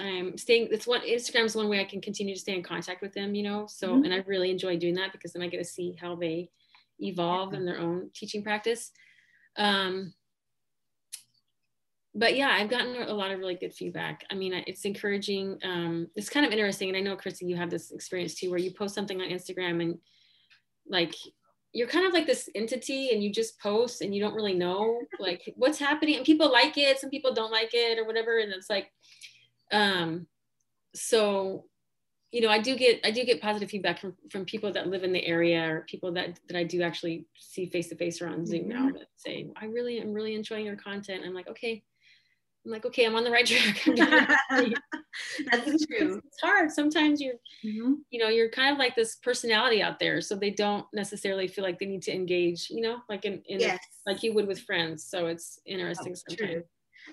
i'm 0.00 0.36
staying 0.36 0.68
it's 0.72 0.86
what 0.86 1.02
instagram 1.02 1.44
is 1.44 1.54
one 1.54 1.68
way 1.68 1.80
i 1.80 1.84
can 1.84 2.00
continue 2.00 2.34
to 2.34 2.40
stay 2.40 2.54
in 2.54 2.62
contact 2.62 3.02
with 3.02 3.12
them 3.14 3.36
you 3.36 3.44
know? 3.44 3.66
So 3.68 3.90
mm-hmm. 3.90 4.04
and 4.04 4.14
i 4.14 4.16
really 4.26 4.50
enjoy 4.50 4.76
doing 4.76 4.94
that 4.94 5.12
because 5.12 5.32
then 5.32 5.42
i 5.42 5.48
get 5.48 5.58
to 5.58 5.64
see 5.64 5.96
how 6.00 6.16
they 6.16 6.50
evolve 6.98 7.52
yeah. 7.52 7.60
in 7.60 7.66
their 7.66 7.78
own 7.78 8.10
teaching 8.14 8.42
practice. 8.42 8.90
Um 9.56 10.12
but 12.16 12.34
yeah, 12.34 12.48
I've 12.48 12.70
gotten 12.70 12.96
a 12.96 13.12
lot 13.12 13.30
of 13.30 13.38
really 13.38 13.56
good 13.56 13.74
feedback. 13.74 14.24
I 14.30 14.34
mean, 14.34 14.54
it's 14.66 14.86
encouraging. 14.86 15.58
Um, 15.62 16.08
it's 16.16 16.30
kind 16.30 16.46
of 16.46 16.52
interesting. 16.52 16.88
And 16.88 16.96
I 16.96 17.00
know, 17.00 17.14
Christy, 17.14 17.44
you 17.44 17.56
have 17.56 17.70
this 17.70 17.92
experience 17.92 18.34
too, 18.34 18.48
where 18.48 18.58
you 18.58 18.72
post 18.72 18.94
something 18.94 19.20
on 19.20 19.28
Instagram 19.28 19.82
and 19.82 19.98
like, 20.88 21.14
you're 21.74 21.88
kind 21.88 22.06
of 22.06 22.14
like 22.14 22.26
this 22.26 22.48
entity 22.54 23.10
and 23.12 23.22
you 23.22 23.30
just 23.30 23.60
post 23.60 24.00
and 24.00 24.14
you 24.14 24.22
don't 24.22 24.34
really 24.34 24.54
know 24.54 24.98
like 25.18 25.52
what's 25.56 25.78
happening 25.78 26.16
and 26.16 26.24
people 26.24 26.50
like 26.50 26.78
it. 26.78 26.98
Some 26.98 27.10
people 27.10 27.34
don't 27.34 27.52
like 27.52 27.74
it 27.74 27.98
or 27.98 28.06
whatever. 28.06 28.38
And 28.38 28.50
it's 28.50 28.70
like, 28.70 28.90
um, 29.70 30.26
so, 30.94 31.66
you 32.32 32.40
know, 32.40 32.48
I 32.48 32.60
do 32.60 32.76
get, 32.76 33.00
I 33.04 33.10
do 33.10 33.24
get 33.24 33.42
positive 33.42 33.68
feedback 33.68 34.00
from, 34.00 34.14
from 34.30 34.46
people 34.46 34.72
that 34.72 34.88
live 34.88 35.04
in 35.04 35.12
the 35.12 35.26
area 35.26 35.70
or 35.70 35.80
people 35.82 36.12
that, 36.12 36.40
that 36.48 36.56
I 36.56 36.64
do 36.64 36.80
actually 36.80 37.26
see 37.36 37.66
face 37.66 37.88
to 37.88 37.96
face 37.96 38.22
or 38.22 38.28
on 38.28 38.46
Zoom 38.46 38.68
now 38.68 38.86
mm-hmm. 38.86 38.96
that 38.96 39.08
say, 39.16 39.50
I 39.60 39.66
really 39.66 40.00
am 40.00 40.14
really 40.14 40.34
enjoying 40.34 40.64
your 40.64 40.76
content. 40.76 41.24
I'm 41.26 41.34
like, 41.34 41.48
okay, 41.48 41.82
I'm 42.66 42.72
like, 42.72 42.84
okay, 42.84 43.06
I'm 43.06 43.14
on 43.14 43.22
the 43.22 43.30
right 43.30 43.46
track. 43.46 43.82
That's 45.50 45.86
true. 45.86 46.20
It's 46.24 46.40
hard. 46.42 46.70
Sometimes 46.72 47.20
you're, 47.20 47.36
mm-hmm. 47.64 47.94
you 48.10 48.18
know, 48.18 48.28
you're 48.28 48.50
kind 48.50 48.72
of 48.72 48.78
like 48.78 48.96
this 48.96 49.16
personality 49.16 49.82
out 49.82 50.00
there, 50.00 50.20
so 50.20 50.34
they 50.34 50.50
don't 50.50 50.84
necessarily 50.92 51.46
feel 51.46 51.64
like 51.64 51.78
they 51.78 51.86
need 51.86 52.02
to 52.02 52.14
engage, 52.14 52.68
you 52.68 52.80
know, 52.80 52.98
like 53.08 53.24
in, 53.24 53.40
in 53.46 53.60
yes. 53.60 53.78
like 54.04 54.22
you 54.24 54.34
would 54.34 54.48
with 54.48 54.60
friends. 54.60 55.04
So 55.04 55.26
it's 55.26 55.60
interesting 55.64 56.12
oh, 56.12 56.22
sometimes. 56.28 56.52
True. 56.52 56.62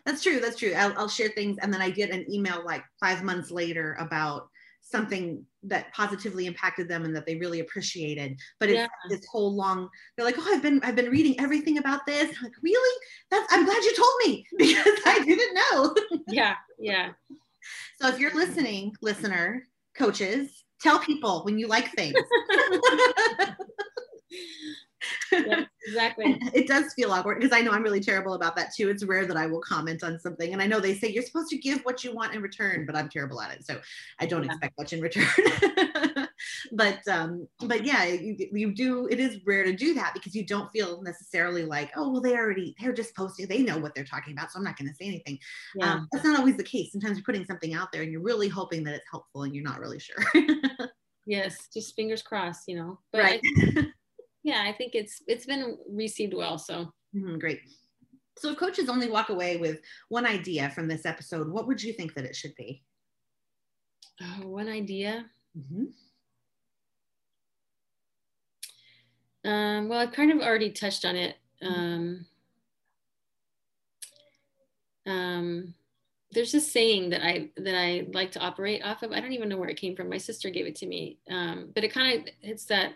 That's 0.06 0.24
true. 0.24 0.40
That's 0.40 0.58
true. 0.58 0.74
I'll, 0.76 0.98
I'll 0.98 1.08
share 1.08 1.30
things, 1.30 1.58
and 1.62 1.72
then 1.72 1.82
I 1.82 1.92
get 1.92 2.10
an 2.10 2.26
email 2.32 2.64
like 2.66 2.84
five 3.00 3.24
months 3.24 3.52
later 3.52 3.96
about 4.00 4.50
something 4.94 5.44
that 5.64 5.92
positively 5.92 6.46
impacted 6.46 6.88
them 6.88 7.04
and 7.04 7.16
that 7.16 7.26
they 7.26 7.36
really 7.36 7.62
appreciated. 7.62 8.38
But 8.60 8.70
it's 8.70 8.78
yeah. 8.78 8.88
this 9.10 9.26
whole 9.26 9.56
long 9.56 9.90
they're 10.16 10.26
like 10.26 10.36
oh 10.38 10.52
i've 10.54 10.62
been 10.62 10.80
i've 10.84 10.96
been 10.96 11.10
reading 11.10 11.36
everything 11.40 11.80
about 11.80 12.06
this. 12.06 12.30
I'm 12.38 12.44
like 12.44 12.54
really? 12.62 13.00
That's 13.32 13.52
i'm 13.52 13.66
glad 13.66 13.84
you 13.84 13.96
told 13.96 14.14
me 14.26 14.46
because 14.58 15.00
i 15.06 15.24
didn't 15.26 15.54
know. 15.56 15.96
Yeah 16.28 16.56
yeah. 16.80 17.10
So 18.00 18.08
if 18.10 18.20
you're 18.20 18.36
listening 18.36 18.94
listener 19.02 19.64
coaches 19.98 20.64
tell 20.82 21.00
people 21.00 21.44
when 21.46 21.58
you 21.58 21.68
like 21.68 21.90
things 21.92 22.16
yeah, 25.32 25.66
exactly. 25.86 26.40
it 26.54 26.68
does 26.68 26.94
feel 26.94 27.12
awkward 27.12 27.40
because 27.40 27.56
I 27.56 27.62
know 27.62 27.72
I'm 27.72 27.84
really 27.84 28.00
terrible 28.00 28.34
about 28.34 28.56
that 28.56 28.74
too. 28.76 28.90
It's 28.90 29.04
rare 29.04 29.26
that 29.26 29.38
I 29.38 29.48
will 29.48 29.62
comment 29.62 30.04
on 30.04 30.20
something. 30.20 30.54
And 30.54 30.62
I 30.62 30.68
know 30.68 30.80
they 30.80 30.96
say 30.96 31.10
you're 31.10 31.24
supposed 31.24 31.50
to 31.50 31.58
give 31.58 31.82
what 31.82 32.04
you 32.04 32.14
want 32.14 32.34
in 32.34 32.42
return, 32.42 32.86
but 32.86 32.96
I'm 32.96 33.10
terrible 33.10 33.42
at 33.42 33.52
it. 33.52 33.66
So 33.66 33.80
I 34.20 34.26
don't 34.26 34.44
yeah. 34.44 34.52
expect 34.52 34.78
much 34.78 34.94
in 34.94 35.02
return. 35.02 35.28
but 36.72 37.08
um, 37.08 37.48
but 37.66 37.86
yeah, 37.86 38.06
you, 38.06 38.36
you 38.52 38.74
do 38.74 39.08
it 39.08 39.20
is 39.20 39.40
rare 39.46 39.64
to 39.64 39.74
do 39.74 39.94
that 39.94 40.14
because 40.14 40.36
you 40.36 40.46
don't 40.46 40.72
feel 40.72 41.02
necessarily 41.02 41.66
like, 41.66 41.92
oh 41.96 42.10
well, 42.10 42.22
they 42.22 42.36
already 42.36 42.76
they're 42.80 42.94
just 42.94 43.16
posting, 43.16 43.48
they 43.48 43.62
know 43.64 43.78
what 43.78 43.96
they're 43.96 44.04
talking 44.04 44.34
about, 44.34 44.52
so 44.52 44.58
I'm 44.58 44.64
not 44.64 44.78
gonna 44.78 44.94
say 44.94 45.06
anything. 45.06 45.40
Yeah. 45.76 45.94
Um, 45.94 46.08
that's 46.12 46.26
not 46.26 46.40
always 46.40 46.58
the 46.58 46.64
case. 46.64 46.92
Sometimes 46.92 47.18
you're 47.18 47.26
putting 47.26 47.46
something 47.46 47.74
out 47.74 47.92
there 47.92 48.02
and 48.02 48.12
you're 48.12 48.22
really 48.22 48.48
hoping 48.48 48.84
that 48.86 48.96
it's 48.96 49.10
helpful 49.10 49.44
and 49.44 49.54
you're 49.54 49.64
not 49.64 49.80
really 49.80 50.00
sure. 50.00 50.24
yes, 51.26 51.68
just 51.74 51.96
fingers 51.96 52.22
crossed, 52.22 52.68
you 52.68 52.76
know. 52.76 53.00
But 53.12 53.22
right. 53.22 53.42
I, 53.44 53.86
yeah, 54.44 54.64
I 54.66 54.74
think 54.74 54.94
it's 54.96 55.22
it's 55.28 55.46
been 55.46 55.78
received 55.90 56.34
well. 56.34 56.58
So 56.58 56.94
mm-hmm, 57.16 57.38
great. 57.38 57.62
So 58.38 58.52
if 58.52 58.58
coaches 58.58 58.90
only 58.90 59.10
walk 59.10 59.30
away 59.30 59.58
with 59.58 59.80
one 60.10 60.26
idea 60.26 60.70
from 60.72 60.88
this 60.88 61.06
episode, 61.06 61.50
what 61.50 61.68
would 61.68 61.82
you 61.82 61.94
think 61.94 62.14
that 62.16 62.26
it 62.26 62.36
should 62.36 62.56
be? 62.56 62.84
Oh, 64.22 64.48
one 64.48 64.68
idea. 64.68 65.26
Mm-hmm. 65.58 65.86
Um, 69.50 69.90
well, 69.90 70.00
I've 70.00 70.14
kind 70.14 70.32
of 70.32 70.40
already 70.40 70.72
touched 70.72 71.06
on 71.06 71.16
it. 71.16 71.36
Mm-hmm. 71.62 71.74
Um, 71.74 72.26
um, 75.06 75.74
there's 76.32 76.52
this 76.52 76.72
saying 76.72 77.12
that 77.12 77.24
I 77.26 77.50
that 77.58 77.76
I 77.76 78.08
like 78.12 78.32
to 78.32 78.40
operate 78.40 78.84
off 78.84 79.04
of. 79.04 79.12
I 79.12 79.20
don't 79.20 79.34
even 79.34 79.50
know 79.50 79.58
where 79.58 79.70
it 79.70 79.80
came 79.80 79.96
from. 79.96 80.10
My 80.10 80.18
sister 80.18 80.50
gave 80.50 80.66
it 80.66 80.76
to 80.78 80.88
me, 80.88 81.20
um, 81.30 81.70
but 81.76 81.84
it 81.84 81.94
kind 81.94 82.20
of 82.20 82.34
it's 82.42 82.66
that 82.66 82.94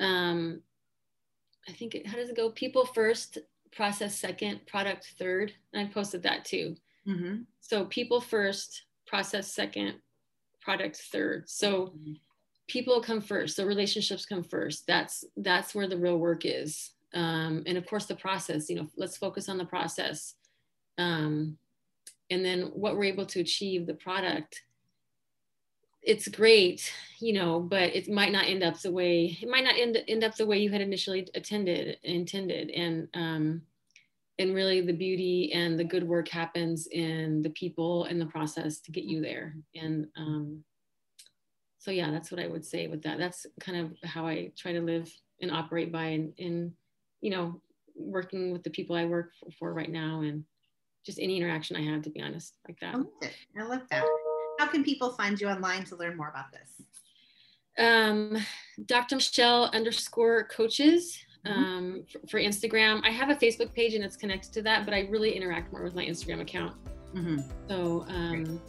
um, 0.00 0.60
I 1.68 1.72
think 1.72 1.94
it, 1.94 2.06
how 2.06 2.16
does 2.16 2.28
it 2.28 2.36
go? 2.36 2.50
People 2.50 2.84
first, 2.84 3.38
process 3.72 4.18
second, 4.18 4.66
product 4.66 5.12
third. 5.18 5.52
And 5.72 5.86
I 5.86 5.90
posted 5.92 6.22
that 6.22 6.44
too. 6.44 6.76
Mm-hmm. 7.06 7.42
So 7.60 7.84
people 7.86 8.20
first, 8.20 8.84
process 9.06 9.52
second, 9.52 9.94
product 10.60 10.96
third. 10.96 11.48
So 11.48 11.86
mm-hmm. 11.86 12.12
people 12.66 13.00
come 13.00 13.20
first. 13.20 13.56
So 13.56 13.64
relationships 13.64 14.26
come 14.26 14.42
first. 14.42 14.86
That's 14.86 15.24
that's 15.36 15.74
where 15.74 15.88
the 15.88 15.98
real 15.98 16.18
work 16.18 16.44
is. 16.44 16.92
Um, 17.12 17.62
and 17.66 17.78
of 17.78 17.86
course 17.86 18.06
the 18.06 18.16
process. 18.16 18.68
You 18.68 18.76
know, 18.76 18.88
let's 18.96 19.16
focus 19.16 19.48
on 19.48 19.58
the 19.58 19.64
process. 19.64 20.34
Um, 20.98 21.58
and 22.30 22.44
then 22.44 22.62
what 22.74 22.96
we're 22.96 23.04
able 23.04 23.26
to 23.26 23.40
achieve, 23.40 23.86
the 23.86 23.94
product 23.94 24.62
it's 26.04 26.28
great, 26.28 26.92
you 27.18 27.32
know, 27.32 27.60
but 27.60 27.94
it 27.94 28.08
might 28.08 28.32
not 28.32 28.46
end 28.46 28.62
up 28.62 28.80
the 28.80 28.92
way 28.92 29.36
it 29.40 29.48
might 29.48 29.64
not 29.64 29.78
end 29.78 29.98
end 30.06 30.22
up 30.22 30.36
the 30.36 30.46
way 30.46 30.58
you 30.58 30.70
had 30.70 30.80
initially 30.80 31.26
attended 31.34 31.98
intended, 32.02 32.70
and 32.70 33.08
um, 33.14 33.62
and 34.38 34.54
really 34.54 34.80
the 34.80 34.92
beauty 34.92 35.52
and 35.52 35.78
the 35.78 35.84
good 35.84 36.06
work 36.06 36.28
happens 36.28 36.86
in 36.88 37.42
the 37.42 37.50
people 37.50 38.04
and 38.04 38.20
the 38.20 38.26
process 38.26 38.80
to 38.80 38.92
get 38.92 39.04
you 39.04 39.20
there, 39.20 39.54
and 39.74 40.06
um, 40.16 40.62
so 41.78 41.90
yeah, 41.90 42.10
that's 42.10 42.30
what 42.30 42.40
I 42.40 42.46
would 42.46 42.64
say 42.64 42.86
with 42.86 43.02
that. 43.02 43.18
That's 43.18 43.46
kind 43.60 43.78
of 43.78 44.08
how 44.08 44.26
I 44.26 44.52
try 44.56 44.72
to 44.72 44.80
live 44.80 45.12
and 45.42 45.50
operate 45.50 45.92
by, 45.92 46.06
in, 46.06 46.32
in 46.38 46.72
you 47.20 47.30
know, 47.30 47.60
working 47.94 48.52
with 48.52 48.62
the 48.62 48.70
people 48.70 48.96
I 48.96 49.04
work 49.04 49.32
for, 49.38 49.50
for 49.58 49.74
right 49.74 49.90
now, 49.90 50.22
and 50.22 50.44
just 51.04 51.18
any 51.18 51.36
interaction 51.36 51.76
I 51.76 51.82
have, 51.82 52.02
to 52.02 52.10
be 52.10 52.22
honest, 52.22 52.56
like 52.66 52.80
that. 52.80 52.94
I 52.94 52.98
love, 52.98 53.08
I 53.58 53.62
love 53.64 53.82
that 53.90 54.04
how 54.64 54.70
can 54.70 54.82
people 54.82 55.10
find 55.10 55.38
you 55.40 55.48
online 55.48 55.84
to 55.84 55.96
learn 55.96 56.16
more 56.16 56.28
about 56.28 56.46
this? 56.50 56.70
Um, 57.78 58.38
Dr. 58.86 59.16
Michelle 59.16 59.64
underscore 59.74 60.44
coaches 60.44 61.18
mm-hmm. 61.46 61.58
um, 61.58 62.04
for, 62.10 62.20
for, 62.28 62.40
Instagram. 62.40 63.00
I 63.04 63.10
have 63.10 63.28
a 63.30 63.34
Facebook 63.34 63.74
page 63.74 63.94
and 63.94 64.02
it's 64.02 64.16
connected 64.16 64.52
to 64.54 64.62
that, 64.62 64.86
but 64.86 64.94
I 64.94 65.00
really 65.10 65.32
interact 65.32 65.72
more 65.72 65.82
with 65.82 65.94
my 65.94 66.06
Instagram 66.06 66.40
account. 66.40 66.74
Mm-hmm. 67.14 67.40
So, 67.68 68.06
um, 68.08 68.60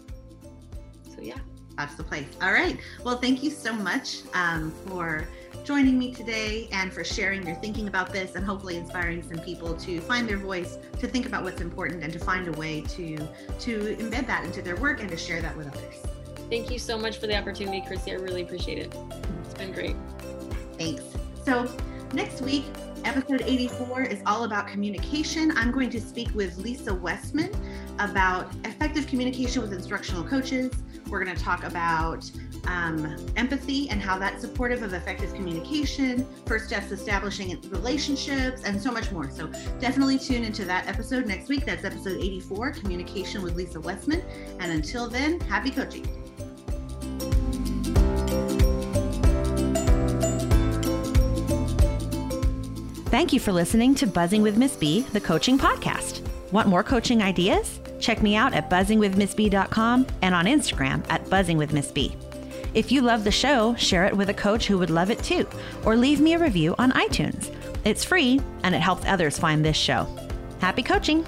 so 1.09 1.21
yeah. 1.21 1.37
That's 1.77 1.95
the 1.95 2.03
place. 2.03 2.27
All 2.41 2.53
right. 2.53 2.77
Well, 3.03 3.17
thank 3.17 3.43
you 3.43 3.49
so 3.49 3.73
much 3.73 4.21
um, 4.33 4.71
for 4.85 5.27
joining 5.65 5.97
me 5.97 6.13
today 6.13 6.69
and 6.71 6.93
for 6.93 7.03
sharing 7.03 7.45
your 7.45 7.55
thinking 7.55 7.87
about 7.87 8.13
this 8.13 8.35
and 8.35 8.45
hopefully 8.45 8.77
inspiring 8.77 9.23
some 9.23 9.39
people 9.39 9.73
to 9.75 9.99
find 10.01 10.27
their 10.27 10.37
voice, 10.37 10.77
to 10.99 11.07
think 11.07 11.25
about 11.25 11.43
what's 11.43 11.61
important 11.61 12.03
and 12.03 12.13
to 12.13 12.19
find 12.19 12.47
a 12.47 12.51
way 12.53 12.81
to 12.81 13.17
to 13.59 13.95
embed 13.97 14.27
that 14.27 14.45
into 14.45 14.61
their 14.61 14.75
work 14.77 15.01
and 15.01 15.09
to 15.09 15.17
share 15.17 15.41
that 15.41 15.55
with 15.57 15.67
others. 15.67 15.95
Thank 16.49 16.69
you 16.69 16.77
so 16.77 16.97
much 16.97 17.17
for 17.17 17.27
the 17.27 17.35
opportunity, 17.35 17.81
Chrissy. 17.85 18.11
I 18.11 18.15
really 18.15 18.43
appreciate 18.43 18.77
it. 18.77 18.95
It's 19.43 19.53
been 19.55 19.71
great. 19.71 19.95
Thanks. 20.77 21.03
So 21.43 21.67
next 22.13 22.41
week, 22.41 22.65
episode 23.03 23.41
84 23.41 24.03
is 24.03 24.21
all 24.25 24.43
about 24.43 24.67
communication. 24.67 25.51
I'm 25.57 25.71
going 25.71 25.89
to 25.89 25.99
speak 25.99 26.33
with 26.35 26.57
Lisa 26.57 26.93
Westman 26.93 27.51
about 27.97 28.51
effective 28.63 29.07
communication 29.07 29.61
with 29.61 29.73
instructional 29.73 30.23
coaches. 30.23 30.71
We're 31.09 31.23
going 31.23 31.35
to 31.35 31.41
talk 31.41 31.63
about 31.63 32.29
um, 32.67 33.15
empathy 33.35 33.89
and 33.89 34.01
how 34.01 34.17
that's 34.17 34.41
supportive 34.41 34.81
of 34.83 34.93
effective 34.93 35.33
communication, 35.33 36.25
first 36.45 36.67
steps 36.67 36.91
establishing 36.91 37.59
relationships, 37.69 38.63
and 38.63 38.81
so 38.81 38.91
much 38.91 39.11
more. 39.11 39.29
So 39.29 39.47
definitely 39.79 40.17
tune 40.17 40.43
into 40.43 40.65
that 40.65 40.87
episode 40.87 41.27
next 41.27 41.47
week. 41.47 41.65
That's 41.65 41.85
episode 41.85 42.19
84 42.19 42.71
Communication 42.71 43.43
with 43.43 43.55
Lisa 43.55 43.79
Westman. 43.79 44.21
And 44.59 44.71
until 44.71 45.07
then, 45.07 45.39
happy 45.41 45.71
coaching. 45.71 46.05
Thank 53.15 53.31
you 53.31 53.39
for 53.39 53.53
listening 53.53 53.95
to 53.95 54.07
Buzzing 54.07 54.41
with 54.41 54.57
Miss 54.57 54.75
B, 54.75 55.01
the 55.13 55.21
coaching 55.21 55.57
podcast. 55.57 56.21
Want 56.51 56.67
more 56.67 56.83
coaching 56.83 57.21
ideas? 57.21 57.79
Check 57.99 58.21
me 58.21 58.35
out 58.35 58.53
at 58.53 58.69
buzzingwithmissb.com 58.69 60.07
and 60.21 60.35
on 60.35 60.45
Instagram 60.45 61.05
at 61.09 61.25
buzzingwithmissb. 61.25 62.15
If 62.73 62.91
you 62.91 63.01
love 63.01 63.23
the 63.23 63.31
show, 63.31 63.73
share 63.75 64.05
it 64.05 64.15
with 64.15 64.29
a 64.29 64.33
coach 64.33 64.67
who 64.67 64.77
would 64.77 64.89
love 64.89 65.09
it 65.09 65.23
too, 65.23 65.47
or 65.85 65.95
leave 65.95 66.19
me 66.19 66.33
a 66.33 66.39
review 66.39 66.75
on 66.77 66.91
iTunes. 66.91 67.53
It's 67.85 68.03
free 68.03 68.41
and 68.63 68.75
it 68.75 68.81
helps 68.81 69.05
others 69.05 69.39
find 69.39 69.63
this 69.63 69.77
show. 69.77 70.07
Happy 70.59 70.83
coaching! 70.83 71.25